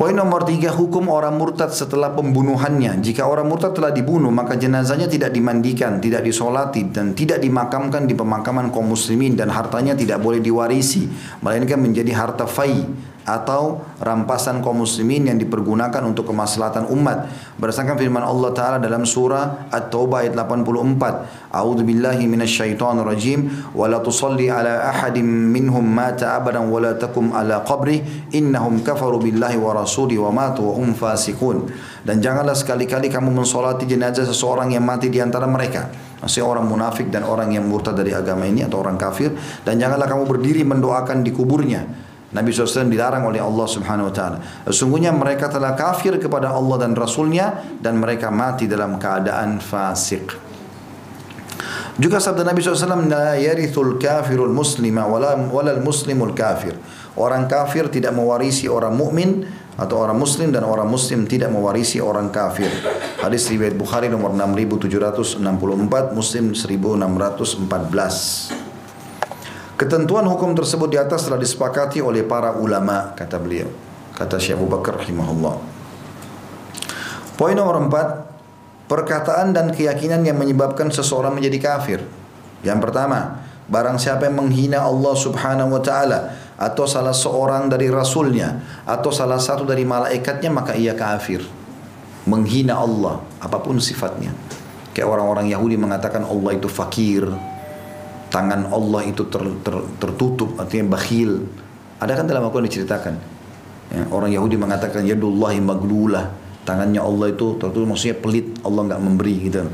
[0.00, 3.04] Poin nomor tiga, hukum orang murtad setelah pembunuhannya.
[3.04, 8.16] Jika orang murtad telah dibunuh, maka jenazahnya tidak dimandikan, tidak disolati, dan tidak dimakamkan di
[8.16, 11.04] pemakaman kaum muslimin dan hartanya tidak boleh diwarisi,
[11.44, 12.80] melainkan menjadi harta fai
[13.28, 17.28] atau rampasan kaum muslimin yang dipergunakan untuk kemaslahatan umat.
[17.60, 23.50] Berdasarkan firman Allah taala dalam surah At-Taubah ayat 84 A'udzu billahi minasyaitonir rajim.
[23.74, 28.00] Wa la tusalli ala ahadin minhum mata abadan wa la takum ala qabri.
[28.32, 31.66] Innahum kafaru billahi wa rasuli wa matu wa hum fasiqun.
[32.06, 35.90] Dan janganlah sekali-kali kamu mensolati jenazah seseorang yang mati di antara mereka.
[36.22, 39.34] Maksudnya orang munafik dan orang yang murtad dari agama ini atau orang kafir.
[39.66, 44.38] Dan janganlah kamu berdiri mendoakan di kuburnya Nabi SAW dilarang oleh Allah Subhanahu Wa Taala.
[44.70, 50.30] Sesungguhnya mereka telah kafir kepada Allah dan Rasulnya dan mereka mati dalam keadaan fasik.
[52.00, 53.34] Juga sabda Nabi SAW, La
[53.98, 56.78] kafirul muslima walal muslimul kafir.
[57.18, 59.42] Orang kafir tidak mewarisi orang mukmin
[59.74, 62.70] atau orang muslim dan orang muslim tidak mewarisi orang kafir.
[63.18, 68.69] Hadis riwayat Bukhari nomor 6764, Muslim 1614.
[69.80, 73.64] Ketentuan hukum tersebut di atas telah disepakati oleh para ulama, kata beliau.
[74.12, 75.56] Kata Syekh Abu Bakar rahimahullah.
[77.40, 78.28] Poin nomor empat,
[78.84, 82.04] perkataan dan keyakinan yang menyebabkan seseorang menjadi kafir.
[82.60, 83.40] Yang pertama,
[83.72, 89.40] barang siapa yang menghina Allah subhanahu wa ta'ala atau salah seorang dari rasulnya atau salah
[89.40, 91.40] satu dari malaikatnya maka ia kafir.
[92.28, 94.36] Menghina Allah, apa pun sifatnya.
[94.92, 97.24] Kayak orang-orang Yahudi mengatakan Allah itu fakir,
[98.30, 101.44] tangan Allah itu ter, ter, tertutup artinya bakhil
[102.00, 103.14] ada kan dalam Al-Quran diceritakan
[103.90, 106.30] ya, orang Yahudi mengatakan yadullahi maglulah
[106.64, 109.66] tangannya Allah itu tertutup maksudnya pelit Allah nggak memberi gitu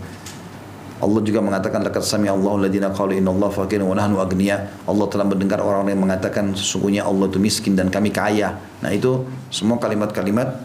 [0.97, 4.89] Allah juga mengatakan laqad sami Allahu alladziina qalu Allah faqir wa nahnu agniya.
[4.89, 8.57] Allah telah mendengar orang-orang yang mengatakan sesungguhnya Allah itu miskin dan kami kaya.
[8.81, 10.57] Nah, itu semua kalimat-kalimat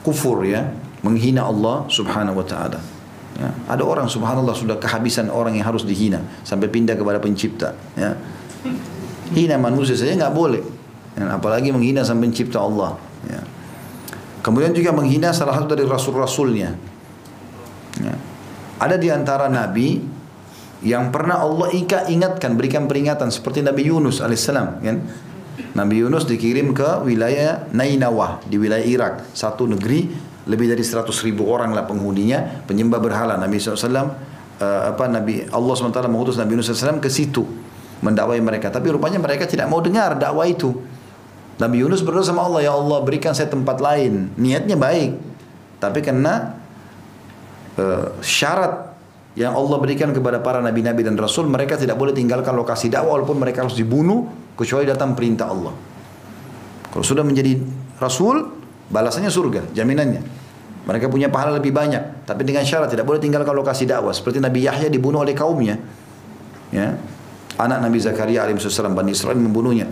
[0.00, 0.72] kufur ya,
[1.04, 2.80] menghina Allah Subhanahu wa taala.
[3.36, 3.52] Ya.
[3.68, 7.76] Ada orang subhanallah sudah kehabisan orang yang harus dihina sampai pindah kepada pencipta.
[7.92, 8.16] Ya.
[9.36, 10.64] Hina manusia saja nggak boleh.
[11.16, 11.36] Ya.
[11.36, 12.96] Apalagi menghina sang pencipta Allah.
[13.28, 13.44] Ya.
[14.40, 16.70] Kemudian juga menghina salah satu dari rasul-rasulnya.
[18.00, 18.16] Ya.
[18.80, 20.00] Ada di antara nabi
[20.84, 21.72] yang pernah Allah
[22.08, 24.96] ingatkan berikan peringatan seperti Nabi Yunus alaihissalam kan
[25.72, 30.12] Nabi Yunus dikirim ke wilayah Nainawah di wilayah Irak satu negeri
[30.46, 33.34] lebih dari 100 ribu orang lah penghuninya penyembah berhala.
[33.34, 34.06] Nabi SAW uh,
[34.62, 37.42] eh, apa Nabi Allah SWT mengutus Nabi Yunus SAW ke situ
[38.00, 38.70] mendakwai mereka.
[38.70, 40.70] Tapi rupanya mereka tidak mau dengar dakwah itu.
[41.56, 44.30] Nabi Yunus berdoa sama Allah ya Allah berikan saya tempat lain.
[44.38, 45.18] Niatnya baik.
[45.82, 46.56] Tapi karena
[47.80, 48.94] uh, syarat
[49.36, 53.36] yang Allah berikan kepada para nabi-nabi dan rasul mereka tidak boleh tinggalkan lokasi dakwah walaupun
[53.36, 54.24] mereka harus dibunuh
[54.56, 55.76] kecuali datang perintah Allah.
[56.88, 57.60] Kalau sudah menjadi
[58.00, 58.55] rasul
[58.90, 60.22] Balasannya surga, jaminannya.
[60.86, 64.14] Mereka punya pahala lebih banyak, tapi dengan syarat tidak boleh tinggalkan lokasi dakwah.
[64.14, 65.74] Seperti Nabi Yahya dibunuh oleh kaumnya.
[66.70, 66.94] Ya.
[67.58, 69.90] Anak Nabi Zakaria alaihissalam Bani Israel membunuhnya.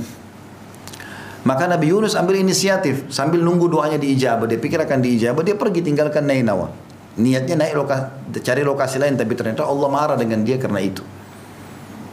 [1.44, 4.48] Maka Nabi Yunus ambil inisiatif sambil nunggu doanya diijabah.
[4.48, 6.72] Dia pikir akan diijabah, dia pergi tinggalkan Nainawa.
[7.14, 11.04] Niatnya naik lokasi, cari lokasi lain tapi ternyata Allah marah dengan dia karena itu.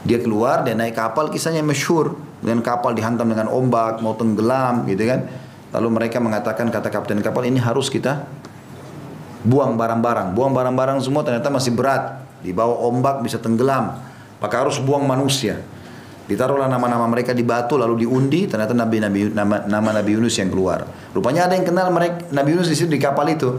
[0.05, 5.05] Dia keluar, dia naik kapal, kisahnya masyhur dengan kapal dihantam dengan ombak, mau tenggelam, gitu
[5.05, 5.29] kan.
[5.71, 8.27] Lalu mereka mengatakan kata kapten kapal ini harus kita
[9.41, 13.97] buang barang-barang, buang barang-barang semua ternyata masih berat, di bawah ombak bisa tenggelam,
[14.37, 15.61] maka harus buang manusia.
[16.29, 20.53] Ditaruhlah nama-nama mereka di batu lalu diundi, ternyata Nabi Nabi nama, nama Nabi Yunus yang
[20.53, 20.85] keluar.
[21.11, 23.51] Rupanya ada yang kenal mereka Nabi Yunus di situ di kapal itu.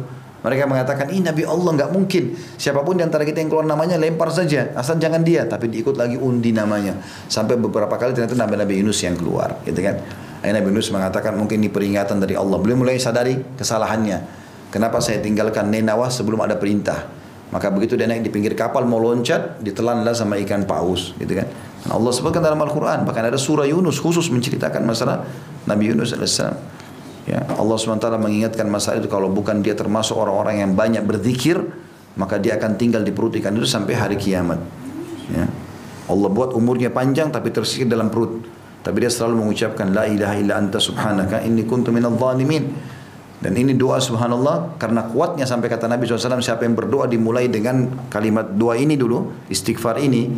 [0.42, 2.34] Mereka mengatakan, ini Nabi Allah nggak mungkin.
[2.34, 5.46] Siapa pun di antara kita yang keluar namanya lempar saja, asal jangan dia.
[5.46, 6.98] Tapi diikut lagi undi namanya.
[7.30, 10.02] Sampai beberapa kali ternyata Nabi Nabi Yunus yang keluar, gitu kan?
[10.42, 12.58] Akhirnya Nabi Yunus mengatakan mungkin ini peringatan dari Allah.
[12.58, 14.42] Beliau mulai sadari kesalahannya.
[14.74, 17.06] Kenapa saya tinggalkan Nenawa sebelum ada perintah?
[17.54, 21.46] Maka begitu dia naik di pinggir kapal mau loncat, ditelanlah sama ikan paus, gitu kan?
[21.84, 25.28] Dan Allah sebutkan dalam Al-Quran, bahkan ada surah Yunus khusus menceritakan masalah
[25.68, 26.56] Nabi Yunus alaihissalam.
[27.22, 31.60] Ya, Allah SWT mengingatkan masalah itu kalau bukan dia termasuk orang-orang yang banyak berzikir,
[32.18, 34.58] maka dia akan tinggal di perut ikan itu sampai hari kiamat.
[35.30, 35.46] Ya.
[36.10, 38.42] Allah buat umurnya panjang tapi tersikir dalam perut.
[38.82, 42.66] Tapi dia selalu mengucapkan la ilaha illa anta subhanaka inni kuntu minadh dhalimin.
[43.42, 48.06] Dan ini doa subhanallah karena kuatnya sampai kata Nabi SAW siapa yang berdoa dimulai dengan
[48.06, 50.30] kalimat doa ini dulu, istighfar ini,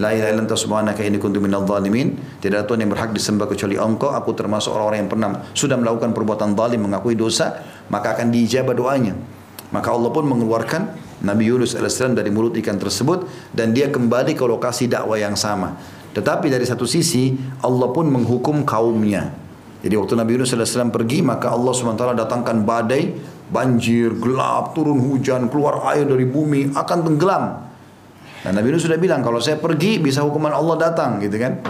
[0.00, 2.16] La ilaha illa anta subhanaka inni kuntu minadh dhalimin.
[2.40, 4.08] Tidak ada Tuhan yang berhak disembah kecuali Engkau.
[4.08, 7.60] Aku termasuk orang-orang yang pernah sudah melakukan perbuatan zalim, mengakui dosa,
[7.92, 9.12] maka akan diijabah doanya.
[9.68, 10.82] Maka Allah pun mengeluarkan
[11.24, 15.76] Nabi Yunus AS dari mulut ikan tersebut dan dia kembali ke lokasi dakwah yang sama.
[16.12, 17.32] Tetapi dari satu sisi
[17.64, 19.32] Allah pun menghukum kaumnya.
[19.82, 23.18] Jadi waktu Nabi Yunus AS pergi maka Allah SWT datangkan badai,
[23.50, 27.44] banjir, gelap, turun hujan, keluar air dari bumi, akan tenggelam.
[28.42, 31.62] Dan Nabi Nuh sudah bilang kalau saya pergi bisa hukuman Allah datang gitu kan.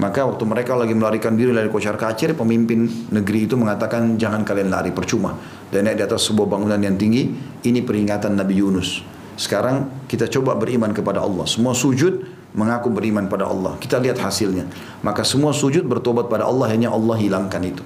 [0.00, 4.72] Maka waktu mereka lagi melarikan diri dari kocar kacir, pemimpin negeri itu mengatakan jangan kalian
[4.72, 5.36] lari percuma.
[5.68, 7.28] Dan naik di atas sebuah bangunan yang tinggi,
[7.68, 9.04] ini peringatan Nabi Yunus.
[9.36, 11.44] Sekarang kita coba beriman kepada Allah.
[11.44, 12.16] Semua sujud
[12.56, 13.78] mengaku beriman pada Allah.
[13.78, 14.66] Kita lihat hasilnya.
[15.04, 17.82] Maka semua sujud bertobat pada Allah hanya Allah hilangkan itu.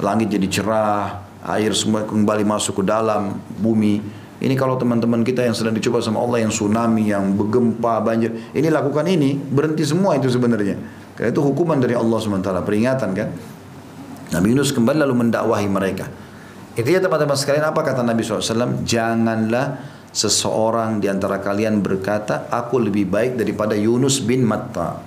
[0.00, 5.54] Langit jadi cerah, air semua kembali masuk ke dalam bumi ini kalau teman-teman kita yang
[5.54, 10.26] sedang dicoba sama Allah yang tsunami, yang bergempa, banjir, ini lakukan ini, berhenti semua itu
[10.26, 10.82] sebenarnya.
[11.14, 13.28] Karena itu hukuman dari Allah SWT, peringatan kan.
[14.34, 16.10] Nabi Yunus kembali lalu mendakwahi mereka.
[16.74, 18.82] ya teman-teman sekalian apa kata Nabi SAW?
[18.82, 25.00] Janganlah seseorang di antara kalian berkata, aku lebih baik daripada Yunus bin Matta.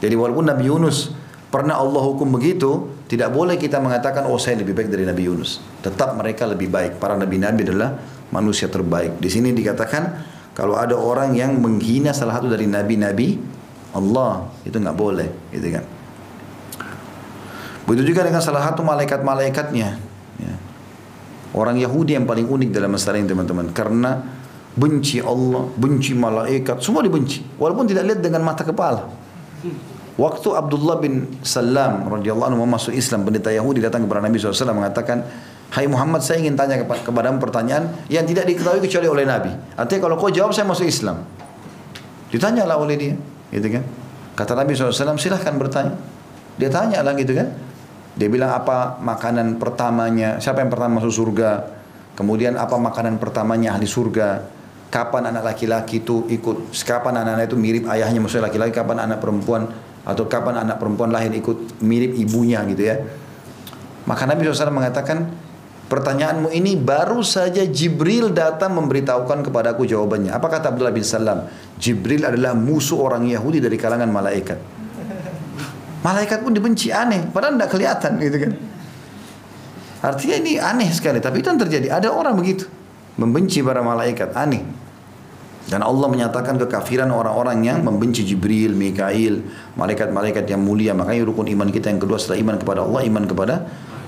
[0.00, 1.12] Jadi walaupun Nabi Yunus
[1.52, 5.60] pernah Allah hukum begitu, tidak boleh kita mengatakan, oh saya lebih baik dari Nabi Yunus.
[5.84, 6.96] Tetap mereka lebih baik.
[6.96, 7.96] Para Nabi-Nabi adalah
[8.32, 9.20] manusia terbaik.
[9.20, 13.38] Di sini dikatakan kalau ada orang yang menghina salah satu dari nabi-nabi
[13.94, 15.84] Allah itu nggak boleh, gitu kan.
[17.88, 19.88] Begitu juga dengan salah satu malaikat-malaikatnya.
[20.36, 20.54] Ya.
[21.56, 24.37] Orang Yahudi yang paling unik dalam masalah ini teman-teman, karena
[24.78, 29.10] benci Allah, benci malaikat, semua dibenci, walaupun tidak lihat dengan mata kepala.
[30.18, 35.22] Waktu Abdullah bin Salam radhiyallahu anhu masuk Islam, pendeta Yahudi datang kepada Nabi SAW mengatakan,
[35.68, 39.52] Hai Muhammad saya ingin tanya kepada pertanyaan yang tidak diketahui kecuali oleh Nabi.
[39.76, 41.22] Artinya kalau kau jawab saya masuk Islam.
[42.32, 43.14] Ditanyalah oleh dia.
[43.52, 43.84] Gitu kan.
[44.32, 45.92] Kata Nabi SAW silahkan bertanya.
[46.56, 47.52] Dia tanya lah gitu kan.
[48.16, 50.40] Dia bilang apa makanan pertamanya.
[50.40, 51.68] Siapa yang pertama masuk surga.
[52.16, 54.57] Kemudian apa makanan pertamanya ahli surga.
[54.88, 56.72] Kapan anak laki-laki itu ikut.
[56.84, 58.72] Kapan anak-anak itu mirip ayahnya maksudnya laki-laki.
[58.72, 59.68] Kapan anak perempuan.
[60.08, 62.96] Atau kapan anak perempuan lahir ikut mirip ibunya gitu ya.
[64.08, 65.28] Maka Nabi SAW mengatakan
[65.88, 70.36] Pertanyaanmu ini baru saja Jibril datang memberitahukan kepadaku jawabannya.
[70.36, 71.48] Apa kata Abdullah bin Salam?
[71.80, 74.60] Jibril adalah musuh orang Yahudi dari kalangan malaikat.
[76.04, 78.52] Malaikat pun dibenci aneh, padahal tidak kelihatan gitu kan.
[80.12, 81.88] Artinya ini aneh sekali, tapi itu yang terjadi.
[81.88, 82.68] Ada orang begitu,
[83.18, 84.62] membenci para malaikat, aneh.
[85.68, 89.44] Dan Allah menyatakan kekafiran orang-orang yang membenci Jibril, Mikail,
[89.76, 90.96] malaikat-malaikat yang mulia.
[90.96, 93.54] Makanya rukun iman kita yang kedua setelah iman kepada Allah, iman kepada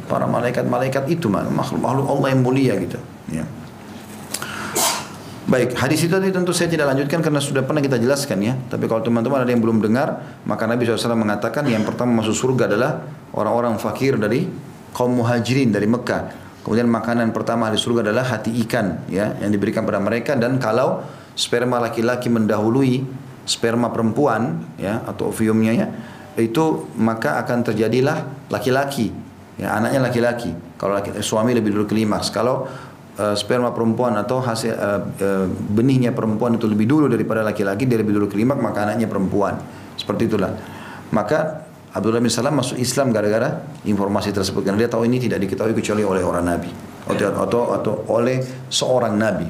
[0.09, 2.97] para malaikat-malaikat itu makhluk-makhluk Allah yang mulia gitu
[3.29, 3.45] ya.
[5.51, 8.55] Baik, hadis itu tadi tentu saya tidak lanjutkan karena sudah pernah kita jelaskan ya.
[8.71, 12.71] Tapi kalau teman-teman ada yang belum dengar, maka Nabi SAW mengatakan yang pertama masuk surga
[12.71, 13.03] adalah
[13.35, 14.47] orang-orang fakir dari
[14.95, 16.40] kaum muhajirin dari Mekah.
[16.61, 21.01] Kemudian makanan pertama di surga adalah hati ikan ya yang diberikan pada mereka dan kalau
[21.33, 23.01] sperma laki-laki mendahului
[23.49, 25.87] sperma perempuan ya atau oviumnya ya
[26.37, 29.09] itu maka akan terjadilah laki-laki
[29.61, 30.51] Ya, anaknya laki-laki.
[30.81, 32.33] Kalau laki, suami lebih dulu klimaks.
[32.33, 32.65] Kalau
[33.21, 35.47] uh, sperma perempuan atau hasil uh, uh,
[35.77, 39.61] benihnya perempuan itu lebih dulu daripada laki-laki, dia lebih dulu klimaks, maka anaknya perempuan.
[40.01, 40.57] Seperti itulah.
[41.13, 44.63] Maka Abdullah bin Salam masuk Islam gara-gara informasi tersebut.
[44.63, 46.71] Karena dia tahu ini tidak diketahui kecuali oleh orang nabi.
[47.11, 48.39] Atau atau, atau oleh
[48.71, 49.49] seorang nabi.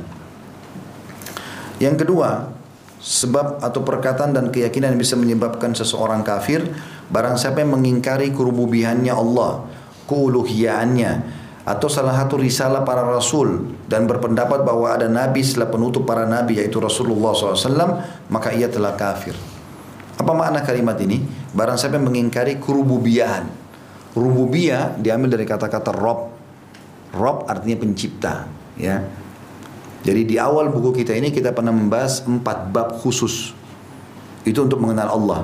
[1.81, 2.49] Yang kedua,
[3.01, 6.65] sebab atau perkataan dan keyakinan yang bisa menyebabkan seseorang kafir
[7.09, 9.65] barang siapa yang mengingkari kerububiannya Allah
[10.05, 16.29] keuluhiannya atau salah satu risalah para rasul dan berpendapat bahwa ada nabi setelah penutup para
[16.29, 19.33] nabi yaitu Rasulullah SAW maka ia telah kafir.
[20.21, 21.25] Apa makna kalimat ini
[21.55, 23.47] barang siapa yang mengingkari kerububian
[24.15, 26.31] rububiyah diambil dari kata-kata rob
[27.15, 28.47] rob artinya pencipta
[28.79, 29.03] ya
[30.01, 33.53] jadi di awal buku kita ini kita pernah membahas empat bab khusus.
[34.49, 35.41] Itu untuk mengenal Allah.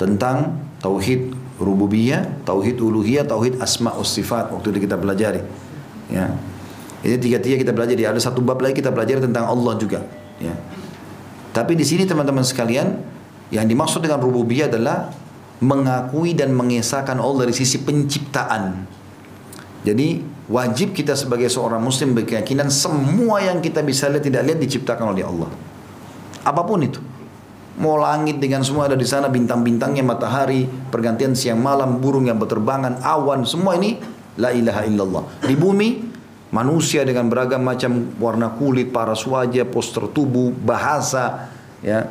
[0.00, 5.44] Tentang tauhid rububiyah, tauhid uluhiyah, tauhid asma sifat waktu itu kita pelajari.
[6.08, 6.32] Ya.
[7.04, 7.94] Ini tiga-tiga kita belajar.
[8.16, 10.00] Ada satu bab lagi kita belajar tentang Allah juga.
[10.40, 10.56] Ya.
[11.52, 12.96] Tapi di sini teman-teman sekalian,
[13.52, 15.12] yang dimaksud dengan rububiyah adalah
[15.58, 18.86] mengakui dan mengesahkan Allah dari sisi penciptaan.
[19.82, 25.14] Jadi wajib kita sebagai seorang muslim berkeyakinan semua yang kita bisa lihat tidak lihat diciptakan
[25.14, 25.50] oleh Allah.
[26.42, 27.00] Apa pun itu.
[27.78, 33.06] Mau langit dengan semua ada di sana bintang-bintangnya matahari, pergantian siang malam, burung yang berterbangan,
[33.06, 34.02] awan, semua ini
[34.34, 35.24] la ilaha illallah.
[35.46, 36.10] Di bumi
[36.50, 42.10] manusia dengan beragam macam warna kulit, paras wajah, poster tubuh, bahasa, ya.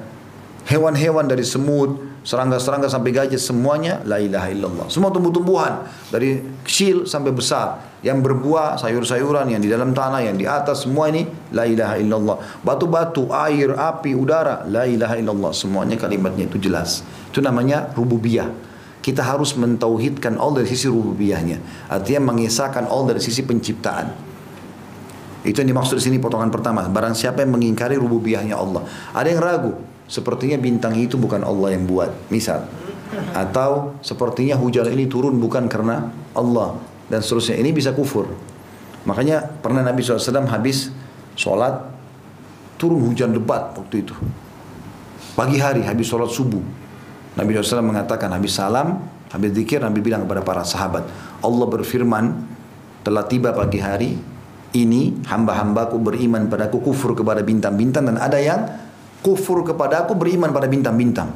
[0.71, 4.85] Hewan-hewan dari semut, serangga-serangga sampai gajah semuanya la ilaha illallah.
[4.91, 10.43] Semua tumbuh-tumbuhan dari kecil sampai besar yang berbuah sayur-sayuran yang di dalam tanah yang di
[10.43, 11.23] atas semua ini
[11.55, 12.37] la ilaha illallah.
[12.67, 15.55] Batu-batu, air, api, udara la ilaha illallah.
[15.55, 16.99] Semuanya kalimatnya itu jelas.
[17.31, 18.51] Itu namanya rububiyah.
[18.99, 21.87] Kita harus mentauhidkan Allah dari sisi rububiyahnya.
[21.87, 24.11] Artinya mengisahkan Allah dari sisi penciptaan.
[25.47, 26.83] Itu yang dimaksud di sini potongan pertama.
[26.91, 28.83] Barang siapa yang mengingkari rububiyahnya Allah.
[29.15, 29.96] Ada yang ragu.
[30.07, 32.07] Sepertinya bintang itu bukan Allah yang buat.
[32.31, 32.63] Misal.
[33.35, 36.79] Atau sepertinya hujan ini turun bukan karena Allah.
[37.11, 37.59] Dan seterusnya.
[37.59, 38.31] Ini bisa kufur.
[39.03, 40.91] Makanya pernah Nabi SAW habis
[41.35, 41.75] sholat.
[42.79, 44.15] Turun hujan lebat waktu itu.
[45.35, 46.63] Pagi hari habis sholat subuh.
[47.35, 49.03] Nabi SAW mengatakan habis salam.
[49.27, 51.03] Habis zikir Nabi bilang kepada para sahabat.
[51.43, 52.55] Allah berfirman.
[53.03, 54.11] Telah tiba pagi hari.
[54.71, 58.86] Ini hamba-hambaku beriman padaku kufur kepada bintang-bintang dan ada yang
[59.21, 61.33] kufur kepada aku beriman pada bintang-bintang.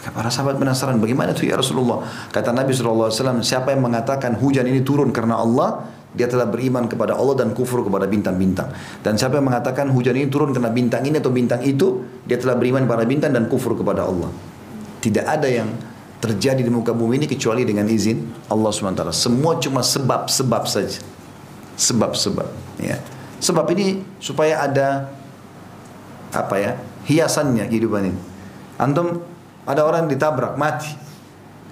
[0.00, 2.00] Para sahabat penasaran bagaimana itu ya Rasulullah.
[2.32, 3.12] Kata Nabi SAW,
[3.44, 5.84] siapa yang mengatakan hujan ini turun karena Allah,
[6.16, 8.72] dia telah beriman kepada Allah dan kufur kepada bintang-bintang.
[9.04, 12.56] Dan siapa yang mengatakan hujan ini turun karena bintang ini atau bintang itu, dia telah
[12.56, 14.32] beriman kepada bintang dan kufur kepada Allah.
[15.04, 15.68] Tidak ada yang
[16.20, 19.04] terjadi di muka bumi ini kecuali dengan izin Allah SWT.
[19.12, 21.00] Semua cuma sebab-sebab saja.
[21.76, 22.48] Sebab-sebab.
[22.80, 23.00] Ya.
[23.40, 25.08] Sebab ini supaya ada
[26.30, 26.72] apa ya
[27.06, 28.20] hiasannya kehidupan ini.
[28.80, 29.20] Antum
[29.66, 30.90] ada orang ditabrak mati.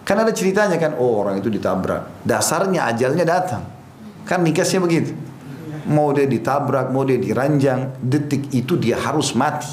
[0.05, 2.25] Kan ada ceritanya kan, oh orang itu ditabrak.
[2.25, 3.61] Dasarnya ajalnya datang.
[4.25, 5.13] Kan nikahnya begitu.
[5.89, 9.69] Mau dia ditabrak, mau dia diranjang, detik itu dia harus mati.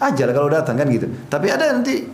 [0.00, 1.08] Ajal kalau datang kan gitu.
[1.32, 2.04] Tapi ada nanti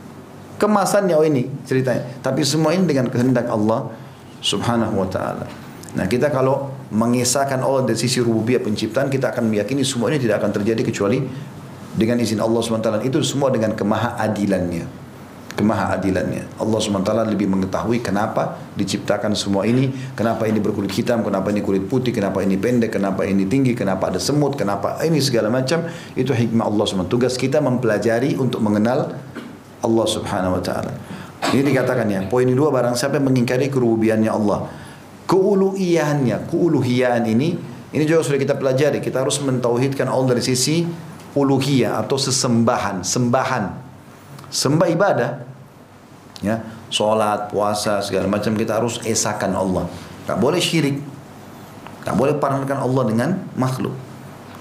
[0.62, 2.06] kemasannya oh ini ceritanya.
[2.22, 3.90] Tapi semua ini dengan kehendak Allah
[4.38, 5.46] Subhanahu wa taala.
[5.90, 10.38] Nah, kita kalau mengisahkan Allah dari sisi rububiyah penciptaan, kita akan meyakini semua ini tidak
[10.42, 11.18] akan terjadi kecuali
[11.94, 14.86] dengan izin Allah SWT itu semua dengan kemaha adilannya
[15.60, 21.52] kemaha adilannya Allah SWT lebih mengetahui kenapa diciptakan semua ini kenapa ini berkulit hitam kenapa
[21.52, 25.52] ini kulit putih kenapa ini pendek kenapa ini tinggi kenapa ada semut kenapa ini segala
[25.52, 25.84] macam.
[26.16, 29.12] Itu hikmah Allah SWT tugas kita mempelajari untuk mengenal
[29.84, 30.92] Allah Subhanahu Wa Taala.
[31.52, 34.68] Ini dikatakan ya poin dua barang siapa yang mengingkari kerububiannya Allah.
[35.28, 37.48] Keuluhiyannya keuluhiyan ini
[37.90, 39.02] ini juga sudah kita pelajari.
[39.02, 40.86] Kita harus mentauhidkan Allah dari sisi
[41.34, 43.64] uluhiyah atau sesembahan, sembahan.
[44.50, 45.30] Sembah ibadah.
[46.40, 49.84] Ya, salat, puasa, segala macam kita harus esakan Allah.
[50.24, 50.98] Tak boleh syirik.
[52.00, 53.92] Tak boleh parankan Allah dengan makhluk.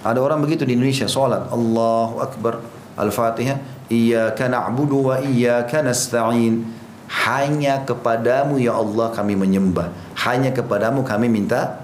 [0.04, 2.60] Ada orang begitu di Indonesia, salat, Allahu Akbar,
[3.00, 6.62] Al-Fatihah, Iyyaka na'budu wa iyyaka nasta'in.
[7.10, 9.90] Hanya kepadamu ya Allah kami menyembah.
[10.30, 11.82] Hanya kepadamu kami minta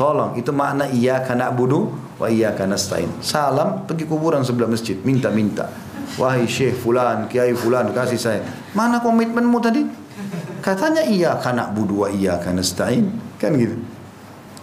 [0.00, 0.32] tolong.
[0.40, 1.92] Itu makna iyyaka na'budu
[2.22, 3.10] wa iyyaka nasta'in.
[3.18, 5.66] Salam pergi kuburan sebelah masjid, minta-minta.
[6.14, 8.40] Wahai Syekh fulan, Kiai fulan kasih saya.
[8.78, 9.82] Mana komitmenmu tadi?
[10.62, 13.10] Katanya iya kanak budu wa iya nasta'in.
[13.42, 13.74] Kan gitu.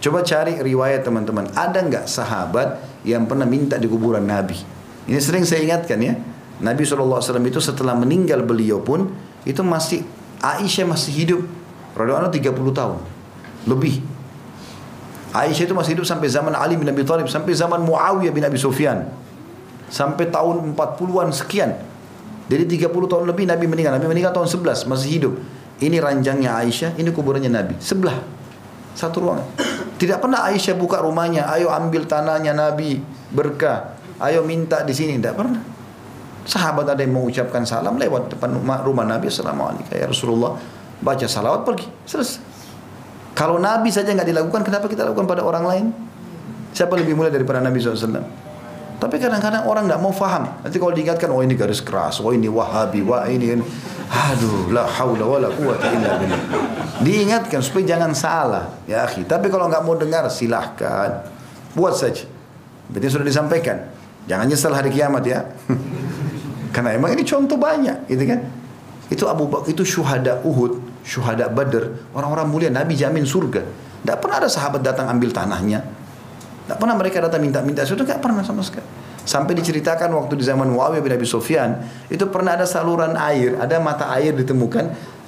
[0.00, 1.52] Coba cari riwayat teman-teman.
[1.52, 4.56] Ada nggak sahabat yang pernah minta di kuburan Nabi?
[5.04, 6.16] Ini sering saya ingatkan ya.
[6.64, 9.12] Nabi SAW itu setelah meninggal beliau pun
[9.44, 10.04] itu masih
[10.40, 11.40] Aisyah masih hidup.
[11.92, 12.98] Radhiyallahu 30 tahun.
[13.68, 14.09] Lebih.
[15.30, 18.58] Aisyah itu masih hidup sampai zaman Ali bin Abi Thalib, sampai zaman Muawiyah bin Abi
[18.58, 19.06] Sufyan.
[19.86, 21.74] Sampai tahun 40-an sekian.
[22.50, 23.94] Jadi 30 tahun lebih Nabi meninggal.
[23.94, 25.34] Nabi meninggal tahun 11, masih hidup.
[25.78, 27.78] Ini ranjangnya Aisyah, ini kuburannya Nabi.
[27.78, 28.18] Sebelah.
[28.98, 29.46] Satu ruangan.
[30.02, 32.98] Tidak pernah Aisyah buka rumahnya, ayo ambil tanahnya Nabi,
[33.30, 33.94] berkah.
[34.18, 35.14] ayo minta di sini.
[35.14, 35.62] Tidak pernah.
[36.42, 38.50] Sahabat ada yang mengucapkan salam lewat depan
[38.82, 40.58] rumah Nabi Assalamualaikum ya Rasulullah.
[40.98, 41.86] Baca salawat pergi.
[42.04, 42.49] Selesai.
[43.40, 45.86] Kalau Nabi saja nggak dilakukan, kenapa kita lakukan pada orang lain?
[46.76, 48.20] Siapa lebih mulia daripada Nabi SAW?
[49.00, 50.60] Tapi kadang-kadang orang nggak mau faham.
[50.60, 53.64] Nanti kalau diingatkan, oh ini garis keras, oh ini wahabi, wah ini, ini.
[54.12, 56.42] Aduh, la haula wa la quwata illa billah.
[57.00, 59.24] Diingatkan supaya jangan salah, ya akhi.
[59.24, 61.24] Tapi kalau nggak mau dengar, silahkan.
[61.72, 62.28] Buat saja.
[62.92, 63.88] Berarti sudah disampaikan.
[64.28, 65.48] Jangan nyesal hari kiamat ya.
[66.76, 68.44] Karena emang ini contoh banyak, gitu kan?
[69.08, 73.62] Itu Abu Bakar, itu syuhada Uhud, syuhada Badr, orang-orang mulia Nabi jamin surga.
[74.00, 75.84] Tidak pernah ada sahabat datang ambil tanahnya,
[76.70, 78.86] tidak pernah mereka datang minta-minta sudah tidak pernah sama sekali.
[79.26, 83.76] Sampai diceritakan waktu di zaman Muawiyah bin Abi Sufyan, itu pernah ada saluran air, ada
[83.82, 85.18] mata air ditemukan.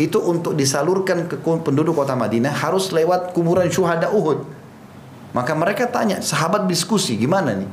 [0.00, 4.46] Itu untuk disalurkan ke penduduk kota Madinah harus lewat kuburan syuhada Uhud.
[5.36, 7.68] Maka mereka tanya, sahabat diskusi, gimana nih?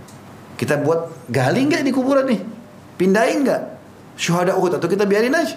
[0.60, 2.42] Kita buat gali nggak di kuburan nih?
[3.00, 3.62] Pindahin nggak?
[4.20, 5.56] Syuhada Uhud atau kita biarin aja?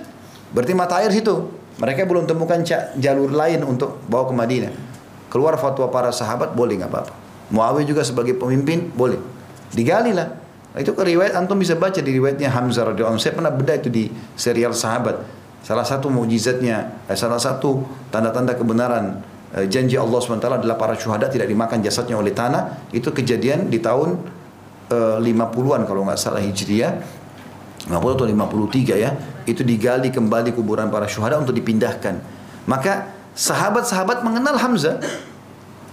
[0.54, 1.50] Berarti mata air situ.
[1.80, 2.60] Mereka belum temukan
[2.98, 4.72] jalur lain untuk bawa ke Madinah.
[5.32, 7.12] Keluar fatwa para sahabat boleh nggak apa-apa.
[7.52, 9.16] Muawiyah juga sebagai pemimpin boleh.
[9.72, 10.28] Digali lah.
[10.72, 13.92] Nah, itu ke riwayat antum bisa baca di riwayatnya Hamzah radhiyallahu Saya pernah beda itu
[13.92, 15.20] di serial Sahabat.
[15.62, 19.20] Salah satu mukjizatnya, eh, salah satu tanda-tanda kebenaran
[19.52, 22.88] eh, janji Allah SWT adalah para syuhada tidak dimakan jasadnya oleh tanah.
[22.90, 24.16] Itu kejadian di tahun
[24.90, 27.21] eh, 50-an kalau nggak salah Hijriah.
[27.88, 29.10] 50 atau 53 ya.
[29.48, 32.22] Itu digali kembali kuburan para syuhada untuk dipindahkan.
[32.68, 35.02] Maka sahabat-sahabat mengenal Hamzah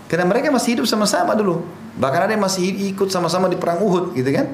[0.10, 1.66] karena mereka masih hidup sama-sama dulu.
[1.98, 4.54] Bahkan ada yang masih ikut sama-sama di perang Uhud gitu kan.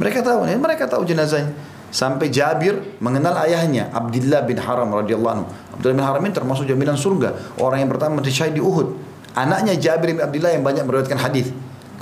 [0.00, 1.52] Mereka tahu, ya, mereka tahu jenazahnya.
[1.92, 5.46] Sampai Jabir mengenal ayahnya Abdullah bin Haram radhiyallahu anhu.
[5.76, 7.60] Abdullah bin Haram ini termasuk jaminan surga.
[7.60, 8.96] Orang yang pertama mati syahid di Uhud.
[9.36, 11.52] Anaknya Jabir bin Abdullah yang banyak meriwayatkan hadis.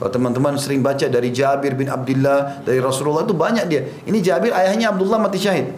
[0.00, 3.84] Kalau teman-teman sering baca dari Jabir bin Abdullah, dari Rasulullah itu banyak dia.
[4.08, 5.68] Ini Jabir ayahnya Abdullah mati syahid.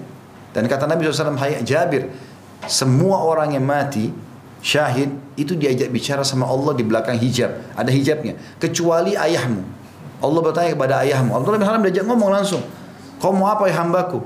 [0.55, 2.07] Dan kata Nabi SAW, Hai Jabir,
[2.70, 4.14] semua orang yang mati
[4.62, 7.51] syahid itu diajak bicara sama Allah di belakang hijab.
[7.75, 8.39] Ada hijabnya.
[8.62, 9.59] Kecuali ayahmu.
[10.23, 11.35] Allah bertanya kepada ayahmu.
[11.35, 12.62] Abdullah bin Haram diajak ngomong langsung.
[13.18, 14.23] Kau mau apa ya hambaku?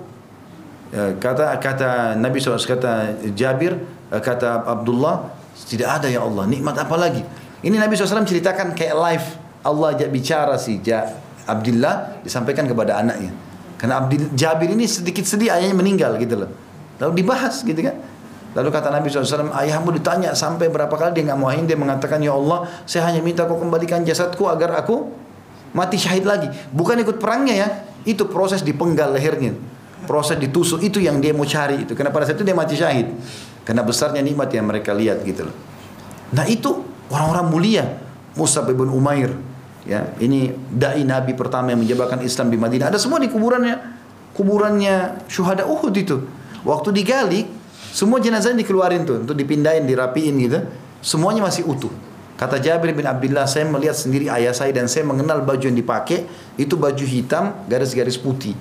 [0.92, 3.74] Ya, kata kata Nabi SAW kata Jabir
[4.12, 5.34] eh, kata Abdullah
[5.66, 7.26] tidak ada ya Allah nikmat apa lagi
[7.66, 9.26] ini Nabi SAW ceritakan kayak live
[9.66, 11.02] Allah bicara si ja,
[11.50, 13.34] Abdullah disampaikan kepada anaknya
[13.76, 16.50] karena Abdul Jabir ini sedikit sedih ayahnya meninggal gitu loh
[17.02, 17.96] lalu dibahas gitu kan
[18.56, 22.32] Lalu kata Nabi SAW, ayahmu ditanya sampai berapa kali dia nggak mau dia mengatakan, Ya
[22.32, 25.12] Allah, saya hanya minta kau kembalikan jasadku agar aku
[25.76, 26.48] mati syahid lagi.
[26.72, 27.68] Bukan ikut perangnya ya,
[28.08, 29.52] itu proses dipenggal lehernya.
[30.08, 31.92] Proses ditusuk itu yang dia mau cari itu.
[31.92, 33.12] Karena pada saat itu dia mati syahid.
[33.60, 35.56] Karena besarnya nikmat yang mereka lihat gitu loh.
[36.32, 36.80] Nah itu
[37.12, 37.84] orang-orang mulia.
[38.40, 39.36] Musa bin Umair.
[39.86, 42.90] Ya, ini dai Nabi pertama yang menjabarkan Islam di Madinah.
[42.90, 43.94] Ada semua di kuburannya.
[44.34, 46.26] Kuburannya syuhada Uhud itu.
[46.66, 47.46] Waktu digali,
[47.94, 50.58] semua jenazah dikeluarin tuh untuk dipindahin, dirapiin gitu.
[50.98, 51.94] Semuanya masih utuh.
[52.36, 56.28] Kata Jabir bin Abdullah, saya melihat sendiri ayah saya dan saya mengenal baju yang dipakai
[56.60, 58.52] itu baju hitam garis-garis putih.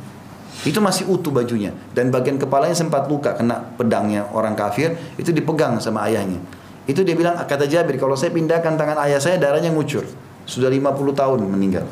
[0.64, 5.84] Itu masih utuh bajunya dan bagian kepalanya sempat luka kena pedangnya orang kafir itu dipegang
[5.84, 6.40] sama ayahnya.
[6.88, 10.08] Itu dia bilang kata Jabir kalau saya pindahkan tangan ayah saya darahnya ngucur.
[10.46, 11.86] Sudah 50 tahun meninggal.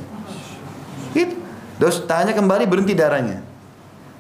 [1.14, 1.36] Itu.
[1.82, 3.42] Terus tangannya kembali berhenti darahnya.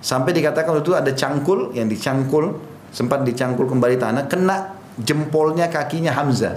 [0.03, 2.59] Sampai dikatakan itu ada cangkul yang dicangkul
[2.93, 6.53] sempat dicangkul kembali tanah, kena jempolnya kakinya Hamzah.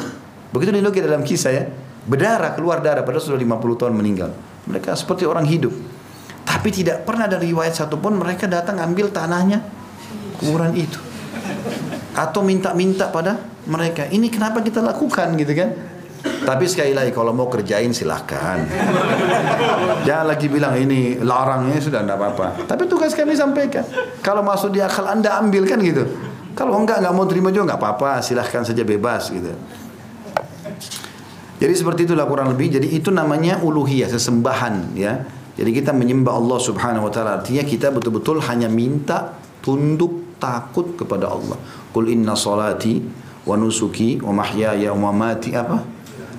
[0.53, 1.65] Begitu dinukil dalam kisah ya,
[2.05, 4.31] berdarah, keluar darah, padahal sudah 50 tahun meninggal.
[4.69, 5.73] Mereka seperti orang hidup.
[6.47, 9.65] Tapi tidak pernah ada riwayat satupun mereka datang ambil tanahnya
[10.39, 11.01] kuburan itu.
[12.13, 14.07] Atau minta-minta pada mereka.
[14.07, 15.96] Ini kenapa kita lakukan gitu kan?
[16.47, 18.63] Tapi sekali lagi kalau mau kerjain silahkan.
[20.07, 22.71] Jangan lagi bilang ini larangnya sudah tidak apa-apa.
[22.71, 23.83] Tapi tugas kami sampaikan.
[24.23, 26.07] Kalau masuk di akal anda ambil kan gitu.
[26.55, 29.51] Kalau enggak nggak mau terima juga nggak apa-apa, silahkan saja bebas gitu.
[31.59, 32.79] Jadi seperti itulah kurang lebih.
[32.79, 35.27] Jadi itu namanya uluhiyah, sesembahan ya.
[35.57, 37.43] Jadi kita menyembah Allah Subhanahu wa taala.
[37.43, 39.35] Artinya kita betul-betul hanya minta
[39.65, 41.59] tunduk takut kepada Allah.
[41.91, 43.03] Qul inna salati
[43.43, 45.96] wa nusuki wa mahyaya wa mamati apa?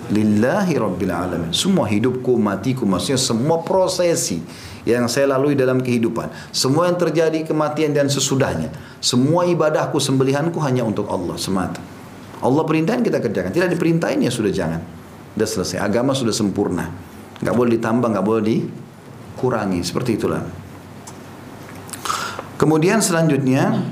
[0.07, 1.51] Lillahi rabbil alamin.
[1.51, 4.39] Semua hidupku, matiku, maksudnya semua prosesi
[4.87, 6.31] yang saya lalui dalam kehidupan.
[6.55, 8.71] Semua yang terjadi kematian dan sesudahnya.
[9.03, 11.83] Semua ibadahku, sembelihanku hanya untuk Allah semata.
[12.39, 13.51] Allah perintahin kita kerjakan.
[13.51, 14.79] Tidak diperintahin ya sudah jangan.
[15.35, 15.77] Sudah selesai.
[15.83, 16.87] Agama sudah sempurna.
[17.43, 19.83] Gak boleh ditambah, gak boleh dikurangi.
[19.83, 20.41] Seperti itulah.
[22.57, 23.85] Kemudian selanjutnya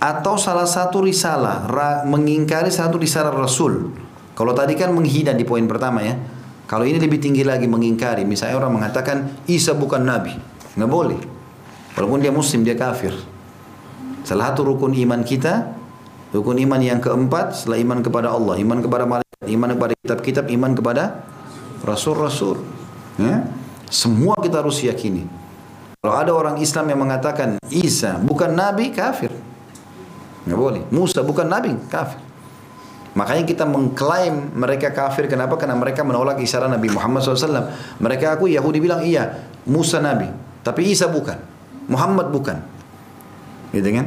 [0.00, 1.68] atau salah satu risalah
[2.04, 4.09] mengingkari satu risalah Rasul.
[4.40, 6.16] Kalau tadi kan menghina di poin pertama ya.
[6.64, 10.32] Kalau ini lebih tinggi lagi mengingkari, misalnya orang mengatakan Isa bukan nabi,
[10.80, 11.20] nggak boleh.
[11.92, 13.12] Walaupun dia muslim dia kafir.
[14.24, 15.76] Salah satu rukun iman kita,
[16.32, 20.72] rukun iman yang keempat setelah iman kepada Allah, iman kepada malaikat, iman kepada kitab-kitab, iman
[20.72, 21.02] kepada
[21.84, 22.64] rasul-rasul.
[23.20, 23.44] Ya?
[23.92, 25.28] Semua kita harus yakini.
[26.00, 29.28] Kalau ada orang Islam yang mengatakan Isa bukan nabi, kafir.
[30.48, 30.82] Nggak boleh.
[30.88, 32.29] Musa bukan nabi, kafir.
[33.10, 35.26] Makanya kita mengklaim mereka kafir.
[35.26, 35.58] Kenapa?
[35.58, 37.74] Karena mereka menolak isyarat Nabi Muhammad SAW.
[37.98, 40.30] Mereka aku Yahudi bilang iya, Musa Nabi.
[40.62, 41.34] Tapi Isa bukan.
[41.90, 42.62] Muhammad bukan.
[43.74, 44.06] Gitu kan?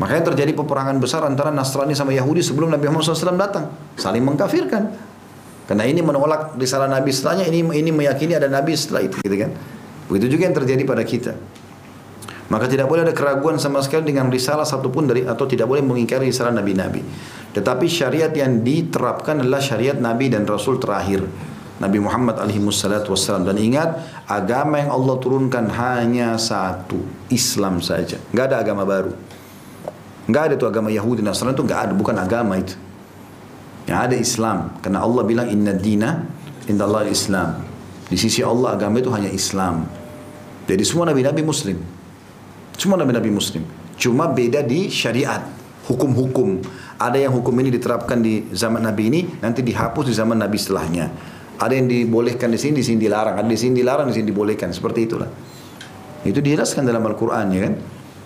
[0.00, 3.68] Makanya terjadi peperangan besar antara Nasrani sama Yahudi sebelum Nabi Muhammad SAW datang.
[4.00, 5.12] Saling mengkafirkan.
[5.68, 9.20] Karena ini menolak risalah Nabi setelahnya, ini ini meyakini ada Nabi setelah itu.
[9.22, 9.52] Gitu kan?
[10.10, 11.32] Begitu juga yang terjadi pada kita.
[12.50, 16.28] Maka tidak boleh ada keraguan sama sekali dengan risalah satupun dari atau tidak boleh mengingkari
[16.28, 17.00] risalah nabi-nabi.
[17.52, 21.24] Tetapi syariat yang diterapkan adalah syariat nabi dan rasul terakhir.
[21.82, 23.42] Nabi Muhammad alaihi wassalam.
[23.42, 23.98] Dan ingat
[24.30, 28.22] agama yang Allah turunkan hanya satu Islam saja.
[28.30, 29.12] Nggak ada agama baru.
[30.30, 31.92] Nggak ada tuh agama Yahudi Nasrani itu nggak ada.
[31.92, 32.78] Bukan agama itu.
[33.90, 34.58] Yang ada Islam.
[34.78, 36.22] Karena Allah bilang inna dina
[36.70, 37.58] inda Allah Islam.
[38.06, 39.88] Di sisi Allah agama itu hanya Islam.
[40.70, 41.80] Jadi semua nabi-nabi muslim.
[42.78, 43.66] Semua nabi-nabi muslim.
[43.98, 45.42] Cuma beda di syariat,
[45.90, 46.62] hukum-hukum.
[47.02, 51.10] Ada yang hukum ini diterapkan di zaman Nabi ini, nanti dihapus di zaman Nabi setelahnya.
[51.58, 53.42] Ada yang dibolehkan di sini, di sini dilarang.
[53.42, 54.70] Ada di sini dilarang, di sini dibolehkan.
[54.70, 55.26] Seperti itulah.
[56.22, 57.74] Itu dijelaskan dalam Al-Quran ya kan.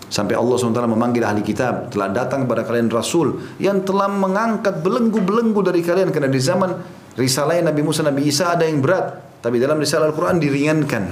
[0.07, 1.89] Sampai Allah SWT memanggil ahli kitab.
[1.89, 3.57] Telah datang kepada kalian Rasul.
[3.57, 6.12] Yang telah mengangkat belenggu-belenggu dari kalian.
[6.12, 6.70] Karena di zaman
[7.16, 9.41] risalah Nabi Musa, Nabi Isa ada yang berat.
[9.41, 11.05] Tapi dalam risalah Al-Quran diringankan.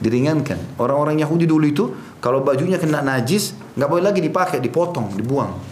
[0.00, 0.80] Diringankan.
[0.80, 1.84] Orang-orang Yahudi dulu itu
[2.20, 5.69] kalau bajunya kena najis, nggak boleh lagi dipakai, dipotong, dibuang.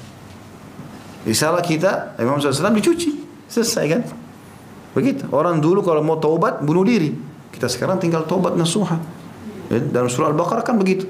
[1.29, 3.13] Risalah kita, Imam SAW dicuci,
[3.45, 4.03] selesai kan?
[4.97, 5.29] Begitu.
[5.29, 7.13] Orang dulu kalau mau taubat bunuh diri.
[7.53, 8.97] Kita sekarang tinggal taubat nasuha.
[9.69, 11.05] Ya, dalam surah Al-Baqarah kan begitu.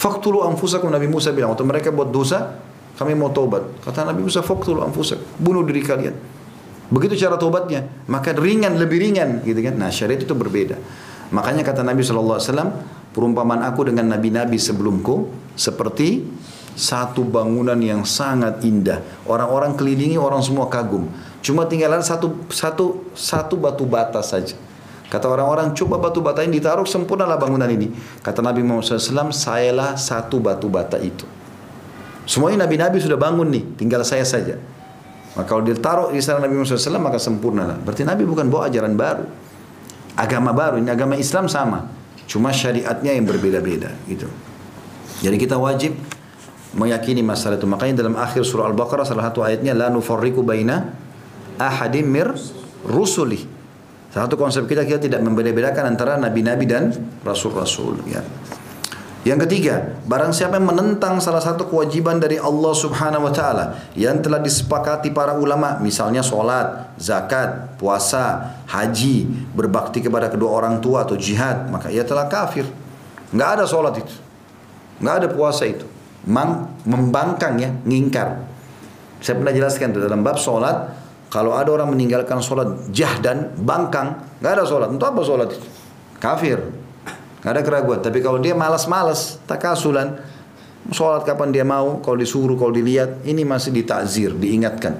[0.00, 2.56] Faktulu anfusakum Nabi Musa bilang waktu mereka buat dosa,
[2.96, 3.84] kami mau taubat.
[3.84, 6.16] Kata Nabi Musa, faktulu anfusakum, bunuh diri kalian.
[6.88, 9.76] Begitu cara taubatnya, maka ringan lebih ringan gitu kan.
[9.76, 10.80] Nah, syariat itu berbeda.
[11.28, 12.40] Makanya kata Nabi SAW,
[13.08, 16.22] Perumpamaan aku dengan nabi-nabi sebelumku seperti
[16.78, 19.02] satu bangunan yang sangat indah.
[19.26, 21.10] Orang-orang kelilingi, orang semua kagum.
[21.42, 24.54] Cuma tinggalan satu satu satu batu bata saja.
[25.08, 27.90] Kata orang-orang, coba batu bata ini ditaruh, sempurnalah bangunan ini.
[28.20, 31.24] Kata Nabi Muhammad SAW, sayalah satu batu bata itu.
[32.28, 34.60] Semuanya nabi-nabi sudah bangun nih, tinggal saya saja.
[35.32, 38.92] Maka kalau ditaruh di sana Nabi Muhammad SAW, maka sempurna Berarti Nabi bukan bawa ajaran
[39.00, 39.24] baru.
[40.12, 41.88] Agama baru, ini agama Islam sama.
[42.28, 44.28] Cuma syariatnya yang berbeda-beda gitu.
[45.24, 45.96] Jadi kita wajib
[46.76, 47.68] meyakini masalah itu.
[47.68, 50.92] Makanya dalam akhir surah Al-Baqarah salah satu ayatnya la nufarriqu baina
[51.56, 52.34] ahadim mir
[52.84, 53.44] rusuli.
[54.08, 56.92] Salah satu konsep kita kita tidak membeda-bedakan antara nabi-nabi dan
[57.24, 58.24] rasul-rasul ya.
[59.26, 64.24] Yang ketiga, barang siapa yang menentang salah satu kewajiban dari Allah Subhanahu wa taala yang
[64.24, 71.18] telah disepakati para ulama, misalnya sholat, zakat, puasa, haji, berbakti kepada kedua orang tua atau
[71.18, 72.64] jihad, maka ia telah kafir.
[73.28, 74.14] Enggak ada sholat itu.
[75.02, 75.84] Enggak ada puasa itu.
[76.26, 78.42] Mang, membangkang ya, ngingkar.
[79.22, 80.94] Saya pernah jelaskan dalam bab sholat,
[81.28, 84.88] kalau ada orang meninggalkan sholat jahdan, bangkang, enggak ada sholat.
[84.88, 85.68] Untuk apa sholat itu?
[86.18, 86.58] Kafir.
[87.38, 88.02] Gak ada keraguan.
[88.02, 90.18] Tapi kalau dia malas-malas, takasulan,
[90.90, 94.98] sholat kapan dia mau, kalau disuruh, kalau dilihat, ini masih ditakzir, diingatkan.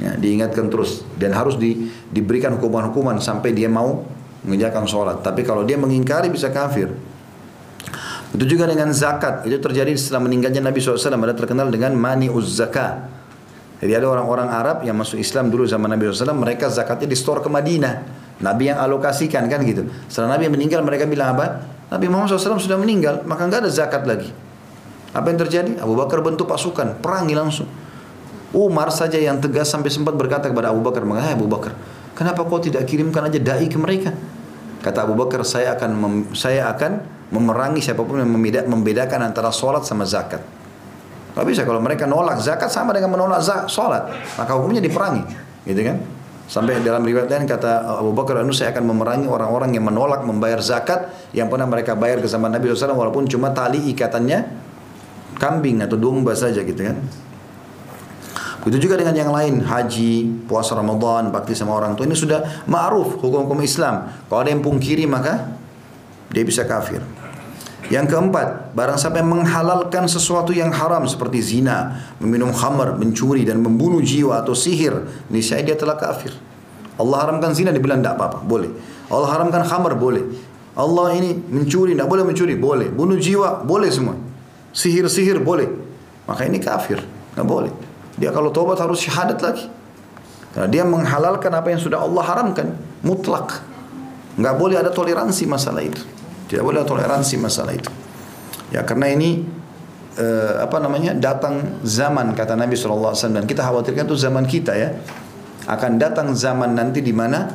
[0.00, 1.04] Ya, diingatkan terus.
[1.18, 4.06] Dan harus di, diberikan hukuman-hukuman sampai dia mau
[4.46, 5.16] mengerjakan sholat.
[5.20, 6.90] Tapi kalau dia mengingkari bisa kafir.
[8.34, 9.46] Itu juga dengan zakat.
[9.46, 10.98] Itu terjadi setelah meninggalnya Nabi SAW.
[10.98, 13.06] Ada terkenal dengan mani uz zakat.
[13.78, 16.34] Jadi ada orang-orang Arab yang masuk Islam dulu zaman Nabi SAW.
[16.34, 18.24] Mereka zakatnya di store ke Madinah.
[18.42, 19.86] Nabi yang alokasikan kan gitu.
[20.10, 21.62] Setelah Nabi meninggal mereka bilang apa?
[21.94, 24.34] Nabi Muhammad SAW sudah meninggal, maka nggak ada zakat lagi.
[25.14, 25.78] Apa yang terjadi?
[25.78, 27.70] Abu Bakar bentuk pasukan, perangi langsung.
[28.50, 31.78] Umar saja yang tegas sampai sempat berkata kepada Abu Bakar, "Mengapa Abu Bakar,
[32.18, 34.10] kenapa kau tidak kirimkan aja dai ke mereka?"
[34.84, 37.00] Kata Abu Bakar, "Saya akan mem, saya akan
[37.32, 40.44] memerangi siapa pun yang membeda, membedakan antara sholat sama zakat."
[41.34, 45.24] Gak bisa kalau mereka nolak zakat sama dengan menolak sholat, maka hukumnya diperangi,
[45.66, 45.96] gitu kan?
[46.44, 50.60] Sampai dalam riwayat lain kata Abu Bakar anu saya akan memerangi orang-orang yang menolak membayar
[50.60, 54.44] zakat yang pernah mereka bayar ke zaman Nabi SAW walaupun cuma tali ikatannya
[55.40, 57.00] kambing atau domba saja gitu kan.
[58.64, 63.20] Begitu juga dengan yang lain, haji, puasa Ramadan, bakti sama orang tua ini sudah ma'ruf
[63.20, 64.08] hukum-hukum Islam.
[64.24, 65.52] Kalau ada yang pungkiri maka
[66.32, 67.04] dia bisa kafir.
[67.92, 73.60] Yang keempat, barang siapa yang menghalalkan sesuatu yang haram seperti zina, meminum khamar, mencuri dan
[73.60, 76.32] membunuh jiwa atau sihir, niscaya dia telah kafir.
[76.96, 78.72] Allah haramkan zina dibilang tidak apa-apa, boleh.
[79.12, 80.24] Allah haramkan khamar, boleh.
[80.72, 82.88] Allah ini mencuri, tidak boleh mencuri, boleh.
[82.88, 84.16] Bunuh jiwa, boleh semua.
[84.72, 85.68] Sihir-sihir, boleh.
[86.24, 87.04] Maka ini kafir,
[87.36, 87.72] nggak boleh.
[88.14, 89.66] Dia kalau tobat harus syahadat lagi.
[90.54, 93.58] Karena dia menghalalkan apa yang sudah Allah haramkan, mutlak.
[94.38, 95.98] Nggak boleh ada toleransi masalah itu.
[96.46, 97.90] Tidak boleh ada toleransi masalah itu.
[98.70, 99.42] Ya karena ini
[100.14, 104.94] uh, apa namanya datang zaman kata Nabi SAW dan kita khawatirkan itu zaman kita ya
[105.66, 107.50] akan datang zaman nanti di mana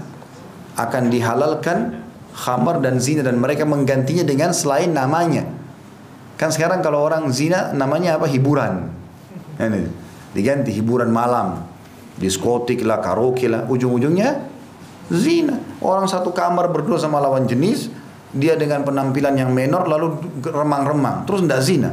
[0.75, 2.03] akan dihalalkan
[2.35, 5.47] khamar dan zina dan mereka menggantinya dengan selain namanya.
[6.35, 8.27] Kan sekarang kalau orang zina namanya apa?
[8.27, 8.91] Hiburan.
[9.59, 11.65] Ini diganti hiburan malam,
[12.17, 14.45] diskotik lah, karaoke lah, ujung-ujungnya
[15.09, 15.57] zina.
[15.81, 17.89] Orang satu kamar berdua sama lawan jenis,
[18.35, 21.91] dia dengan penampilan yang menor lalu remang-remang, terus ndak zina.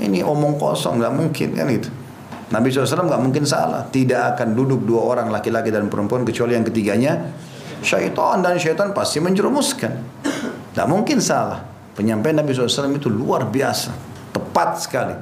[0.00, 1.90] Ini omong kosong, nggak mungkin kan itu.
[2.50, 3.86] Nabi SAW nggak mungkin salah.
[3.86, 7.30] Tidak akan duduk dua orang laki-laki dan perempuan kecuali yang ketiganya
[7.78, 9.92] syaitan dan syaitan pasti menjerumuskan.
[10.74, 11.62] Tidak mungkin salah.
[11.94, 13.94] Penyampaian Nabi SAW itu luar biasa,
[14.34, 15.14] tepat sekali.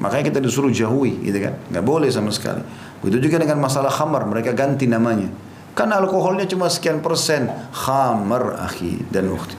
[0.00, 1.54] Makanya kita disuruh jauhi, gitu kan?
[1.68, 2.64] Nggak boleh sama sekali.
[3.04, 5.28] Begitu juga dengan masalah khamar, mereka ganti namanya.
[5.76, 7.52] Kan alkoholnya cuma sekian persen.
[7.70, 9.54] Khamar, akhi dan ukhti.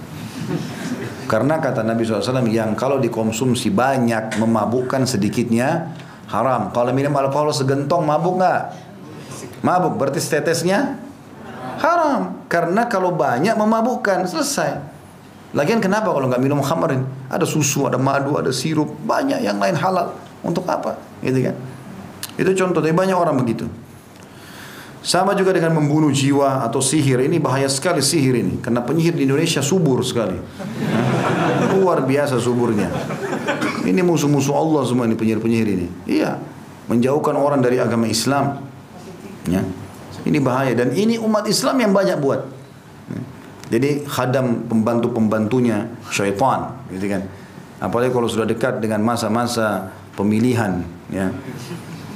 [1.31, 5.95] Karena kata Nabi SAW yang kalau dikonsumsi banyak memabukkan sedikitnya
[6.27, 6.75] haram.
[6.75, 8.61] Kalau minum alkohol segentong mabuk nggak?
[9.63, 10.99] Mabuk berarti tetesnya
[11.81, 12.45] Haram.
[12.45, 14.77] Karena kalau banyak memabukkan, selesai.
[15.51, 16.95] Lagian kenapa kalau nggak minum khamar
[17.27, 20.13] Ada susu, ada madu, ada sirup, banyak yang lain halal.
[20.41, 20.97] Untuk apa?
[21.21, 21.55] Gitu kan?
[22.37, 23.69] Itu contoh, tapi banyak orang begitu.
[25.01, 27.25] Sama juga dengan membunuh jiwa atau sihir.
[27.25, 28.61] Ini bahaya sekali sihir ini.
[28.61, 30.37] Karena penyihir di Indonesia subur sekali.
[31.73, 32.85] Luar biasa suburnya.
[33.81, 35.87] Ini musuh-musuh Allah semua ini penyihir-penyihir ini.
[36.05, 36.37] Iya.
[36.85, 38.61] Menjauhkan orang dari agama Islam.
[39.49, 39.65] Ya.
[40.21, 42.45] Ini bahaya dan ini umat Islam yang banyak buat.
[43.71, 47.23] Jadi khadam pembantu-pembantunya syaitan, gitu kan.
[47.79, 51.33] Apalagi kalau sudah dekat dengan masa-masa pemilihan, ya.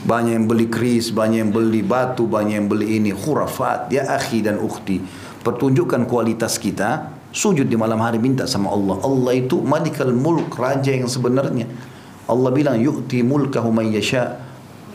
[0.06, 4.46] Banyak yang beli keris, banyak yang beli batu, banyak yang beli ini khurafat, ya akhi
[4.46, 5.02] dan ukhti.
[5.42, 9.02] Pertunjukkan kualitas kita, sujud di malam hari minta sama Allah.
[9.02, 11.66] Allah itu malikal mulk, raja yang sebenarnya.
[12.30, 14.46] Allah bilang yu'ti mulkahu man yasha'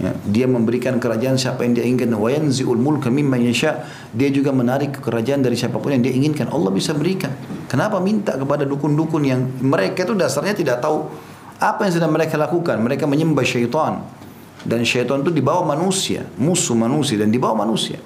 [0.00, 2.16] Ya, dia memberikan kerajaan siapa yang dia inginkan.
[2.16, 3.84] Wa yanzi'ul mulka mimman yasha.
[4.16, 6.48] Dia juga menarik kerajaan dari siapa pun yang dia inginkan.
[6.48, 7.28] Allah bisa berikan.
[7.68, 11.04] Kenapa minta kepada dukun-dukun yang mereka itu dasarnya tidak tahu
[11.60, 12.80] apa yang sedang mereka lakukan.
[12.80, 14.00] Mereka menyembah syaitan.
[14.64, 18.00] Dan syaitan itu dibawa manusia, musuh manusia dan dibawa manusia.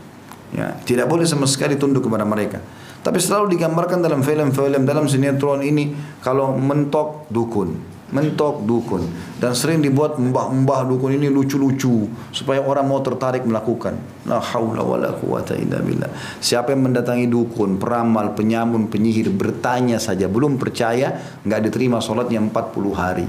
[0.55, 2.63] Ya, tidak boleh sama sekali tunduk kepada mereka.
[3.03, 9.03] Tapi selalu digambarkan dalam film-film, dalam sinetron ini kalau mentok dukun mentok dukun
[9.43, 13.99] dan sering dibuat mbah-mbah dukun ini lucu-lucu supaya orang mau tertarik melakukan
[14.31, 20.31] la haula wala quwata illa billah siapa yang mendatangi dukun peramal penyamun penyihir bertanya saja
[20.31, 23.27] belum percaya nggak diterima sholatnya 40 hari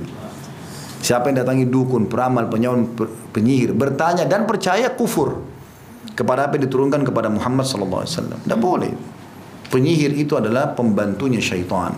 [1.05, 2.97] siapa yang datangi dukun peramal penyamun
[3.29, 5.45] penyihir bertanya dan percaya kufur
[6.17, 8.91] kepada apa yang diturunkan kepada Muhammad sallallahu alaihi tidak boleh
[9.69, 11.93] penyihir itu adalah pembantunya syaitan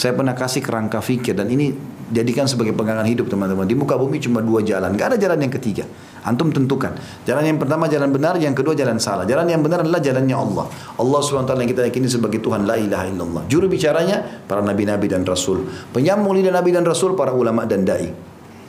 [0.00, 1.76] saya pernah kasih kerangka fikir dan ini
[2.12, 3.64] jadikan sebagai pegangan hidup teman-teman.
[3.64, 5.88] Di muka bumi cuma dua jalan, gak ada jalan yang ketiga.
[6.22, 6.94] Antum tentukan.
[7.26, 9.26] Jalan yang pertama jalan benar, yang kedua jalan salah.
[9.26, 10.66] Jalan yang benar adalah jalannya Allah.
[10.94, 13.42] Allah SWT yang kita yakini sebagai Tuhan la ilaha illallah.
[13.50, 15.66] Juru bicaranya para nabi-nabi dan rasul.
[15.90, 18.14] Penyambung lidah nabi dan rasul para ulama dan dai.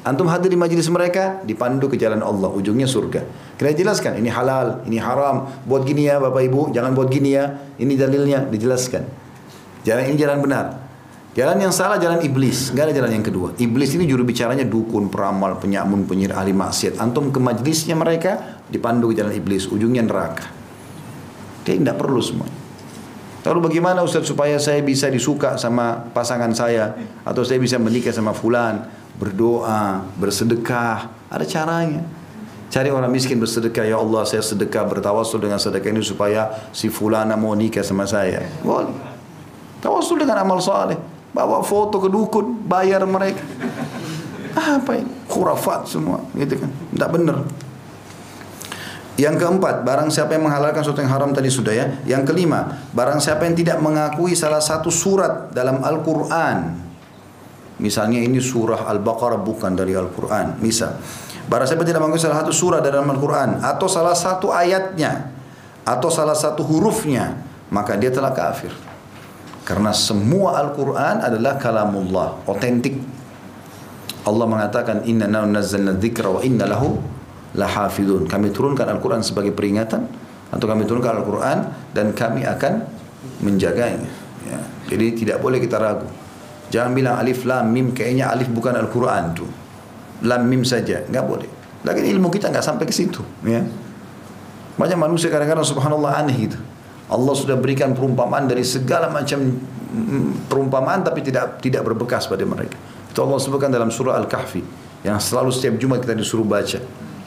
[0.04, 3.24] Antum hadir di majelis mereka, dipandu ke jalan Allah, ujungnya surga.
[3.56, 7.72] Kena jelaskan, ini halal, ini haram, buat gini ya Bapak Ibu, jangan buat gini ya,
[7.80, 9.08] ini dalilnya, dijelaskan.
[9.88, 10.83] Jalan ini jalan benar.
[11.34, 13.58] Jalan yang salah jalan iblis, nggak ada jalan yang kedua.
[13.58, 17.02] Iblis ini juru bicaranya dukun, peramal, penyamun, penyihir, ahli maksiat.
[17.02, 20.46] Antum ke majlisnya mereka dipandu ke jalan iblis, ujungnya neraka.
[21.66, 22.46] Dia tidak perlu semua.
[23.50, 26.94] Lalu bagaimana Ustaz supaya saya bisa disuka sama pasangan saya
[27.26, 28.86] atau saya bisa menikah sama fulan,
[29.18, 32.06] berdoa, bersedekah, ada caranya.
[32.70, 37.34] Cari orang miskin bersedekah, ya Allah saya sedekah bertawasul dengan sedekah ini supaya si fulana
[37.34, 38.46] mau nikah sama saya.
[38.62, 38.94] Boleh.
[39.82, 41.13] Tawasul dengan amal saleh.
[41.34, 43.42] Bawa foto ke dukun, bayar mereka.
[44.54, 45.10] Apa ini?
[45.26, 46.70] Khurafat semua, gitu kan.
[46.70, 47.38] Tidak benar.
[49.14, 51.86] Yang keempat, barang siapa yang menghalalkan sesuatu yang haram tadi sudah ya.
[52.06, 56.82] Yang kelima, barang siapa yang tidak mengakui salah satu surat dalam Al-Quran.
[57.78, 60.58] Misalnya ini surah Al-Baqarah bukan dari Al-Quran.
[60.62, 60.98] Misal,
[61.46, 63.62] barang siapa tidak mengakui salah satu surah dalam Al-Quran.
[63.62, 65.30] Atau salah satu ayatnya.
[65.86, 67.38] Atau salah satu hurufnya.
[67.74, 68.74] Maka dia telah kafir.
[69.64, 73.00] Karena semua Al-Quran adalah kalamullah, otentik.
[74.24, 77.00] Allah mengatakan, Inna nazzalna dzikra wa inna lahu
[77.56, 78.28] lahafidun.
[78.28, 80.04] Kami turunkan Al-Quran sebagai peringatan
[80.52, 81.58] atau kami turunkan Al-Quran
[81.96, 82.86] dan kami akan
[83.40, 84.12] menjaganya.
[84.44, 84.60] Ya.
[84.92, 86.06] Jadi tidak boleh kita ragu.
[86.70, 89.50] Jangan bilang alif lam mim kayaknya alif bukan Al-Quran tuh.
[90.28, 91.50] Lam mim saja, nggak boleh.
[91.84, 93.24] Lagi ilmu kita nggak sampai ke situ.
[93.48, 93.64] Ya.
[94.76, 96.60] Banyak manusia kadang-kadang subhanallah aneh gitu.
[97.12, 102.80] Allah sudah berikan perumpamaan dari segala macam mm, perumpamaan tapi tidak tidak berbekas pada mereka.
[103.12, 104.64] Itu Allah sebutkan dalam surah Al-Kahfi
[105.04, 106.80] yang selalu setiap Jumat kita disuruh baca.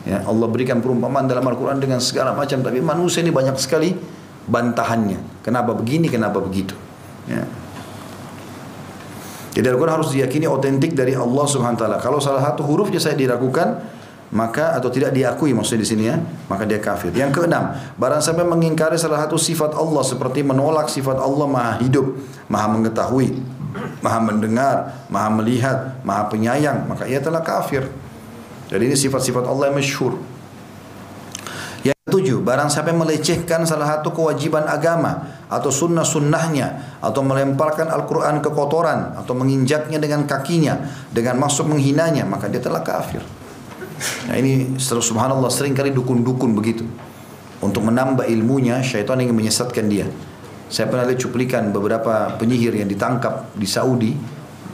[0.06, 3.90] Ya, Allah berikan perumpamaan dalam Al-Quran dengan segala macam, tapi manusia ini banyak sekali
[4.46, 5.42] bantahannya.
[5.42, 6.78] Kenapa begini, kenapa begitu.
[7.26, 7.42] Ya.
[9.56, 11.98] Jadi Al-Quran harus diyakini otentik dari Allah Subhanahu Taala.
[11.98, 13.82] Kalau salah satu hurufnya saya diragukan,
[14.34, 16.16] maka atau tidak diakui maksudnya di sini ya,
[16.50, 17.14] maka dia kafir.
[17.14, 22.18] Yang keenam, barang siapa mengingkari salah satu sifat Allah seperti menolak sifat Allah Maha Hidup,
[22.50, 23.38] Maha Mengetahui,
[24.02, 24.76] Maha Mendengar,
[25.06, 27.86] Maha Melihat, Maha Penyayang, maka ia telah kafir.
[28.66, 30.18] Jadi ini sifat-sifat Allah yang masyhur.
[31.86, 38.50] Yang ketujuh, barang siapa melecehkan salah satu kewajiban agama atau sunnah-sunnahnya atau melemparkan Al-Quran ke
[38.50, 40.82] kotoran atau menginjaknya dengan kakinya
[41.14, 43.22] dengan maksud menghinanya maka dia telah kafir.
[44.28, 46.84] Nah ini subhanallah sering kali dukun-dukun begitu.
[47.60, 50.06] Untuk menambah ilmunya syaitan ingin menyesatkan dia.
[50.68, 54.12] Saya pernah lihat cuplikan beberapa penyihir yang ditangkap di Saudi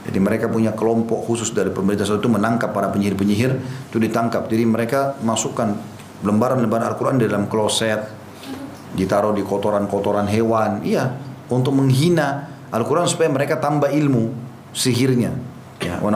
[0.03, 3.51] jadi mereka punya kelompok khusus dari pemerintah Saudi itu menangkap para penyihir-penyihir
[3.87, 4.51] itu ditangkap.
[4.51, 5.79] Jadi mereka masukkan
[6.27, 8.03] lembaran-lembaran Al-Quran dalam kloset,
[8.99, 10.83] ditaruh di kotoran-kotoran hewan.
[10.83, 11.15] Iya,
[11.47, 14.35] untuk menghina Al-Quran supaya mereka tambah ilmu
[14.75, 15.31] sihirnya.
[15.83, 16.15] Ya, wa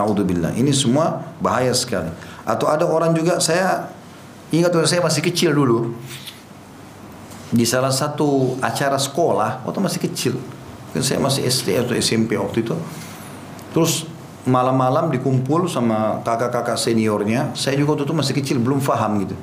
[0.52, 2.08] Ini semua bahaya sekali.
[2.48, 3.92] Atau ada orang juga saya
[4.48, 5.92] ingat waktu saya masih kecil dulu
[7.52, 10.34] di salah satu acara sekolah waktu masih kecil.
[10.96, 12.72] Kan saya masih SD atau SMP waktu itu
[13.72, 14.08] Terus
[14.48, 17.52] malam-malam dikumpul sama kakak-kakak seniornya.
[17.52, 19.36] Saya juga waktu itu masih kecil, belum faham gitu.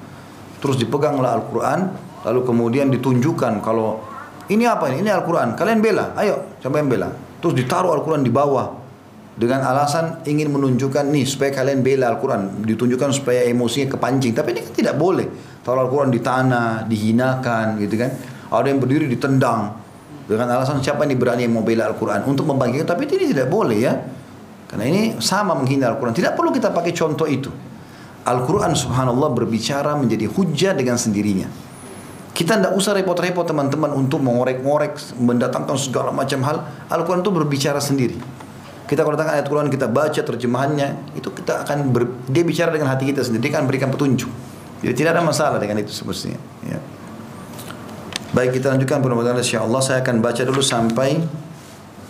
[0.59, 1.93] Terus dipeganglah Al-Quran,
[2.25, 4.01] lalu kemudian ditunjukkan kalau
[4.49, 5.05] ini apa ini?
[5.05, 5.53] Ini Al-Quran.
[5.53, 7.09] Kalian bela, ayo coba yang bela.
[7.41, 8.84] Terus ditaruh Al-Quran di bawah
[9.35, 14.63] dengan alasan ingin menunjukkan nih supaya kalian bela Al-Quran ditunjukkan supaya emosinya kepancing tapi ini
[14.63, 15.27] kan tidak boleh
[15.59, 18.15] taruh Al-Quran di tanah dihinakan gitu kan
[18.47, 19.75] ada yang berdiri ditendang
[20.25, 23.77] dengan alasan siapa yang berani yang mau bela Al-Quran untuk membangkitkan tapi ini tidak boleh
[23.77, 23.93] ya
[24.75, 26.11] karena ini sama menghina Al-Quran.
[26.11, 27.47] Tidak perlu kita pakai contoh itu.
[28.25, 31.45] Al-Quran subhanallah berbicara menjadi hujah dengan sendirinya.
[32.35, 36.57] Kita tidak usah repot-repot teman-teman untuk mengorek-ngorek, mendatangkan segala macam hal.
[36.91, 38.19] Al-Quran itu berbicara sendiri.
[38.85, 42.93] Kita kalau datang ayat Quran kita baca terjemahannya, itu kita akan ber, dia bicara dengan
[42.93, 44.29] hati kita sendiri, akan berikan petunjuk.
[44.85, 46.37] Jadi tidak ada masalah dengan itu semestinya.
[46.61, 46.77] Ya.
[48.35, 51.23] Baik kita lanjutkan mudah-mudahan Allah saya akan baca dulu sampai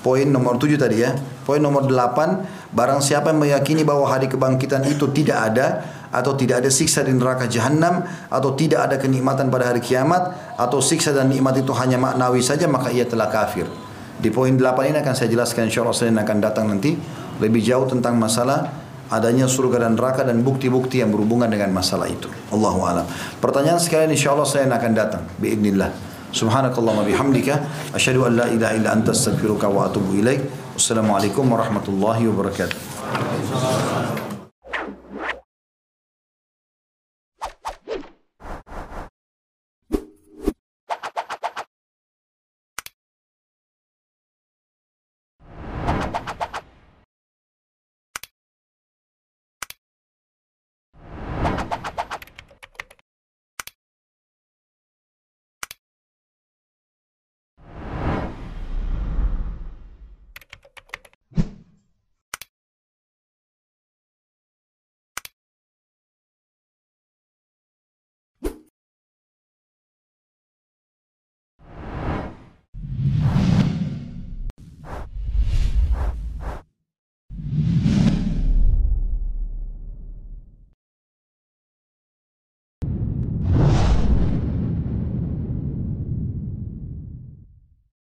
[0.05, 1.17] Poin nomor 7 tadi ya.
[1.49, 5.81] Poin nomor 8, barang siapa yang meyakini bahwa hari kebangkitan itu tidak ada
[6.13, 10.29] atau tidak ada siksa di neraka jahanam atau tidak ada kenikmatan pada hari kiamat
[10.61, 13.65] atau siksa dan nikmat itu hanya maknawi saja maka ia telah kafir.
[14.15, 16.95] Di poin 8 ini akan saya jelaskan insyaallah saya akan datang nanti
[17.43, 18.71] lebih jauh tentang masalah
[19.11, 22.31] adanya surga dan neraka dan bukti-bukti yang berhubungan dengan masalah itu.
[22.49, 23.05] Allahu a'lam.
[23.37, 25.91] Pertanyaan sekalian insyaallah saya akan datang biidznillah.
[26.35, 27.63] Subhanakallahumma bihamdika
[27.95, 30.43] asyhadu an la ilaha illa anta astaghfiruka wa atubu ilaik.
[30.75, 34.14] Wassalamualaikum warahmatullahi wabarakatuh.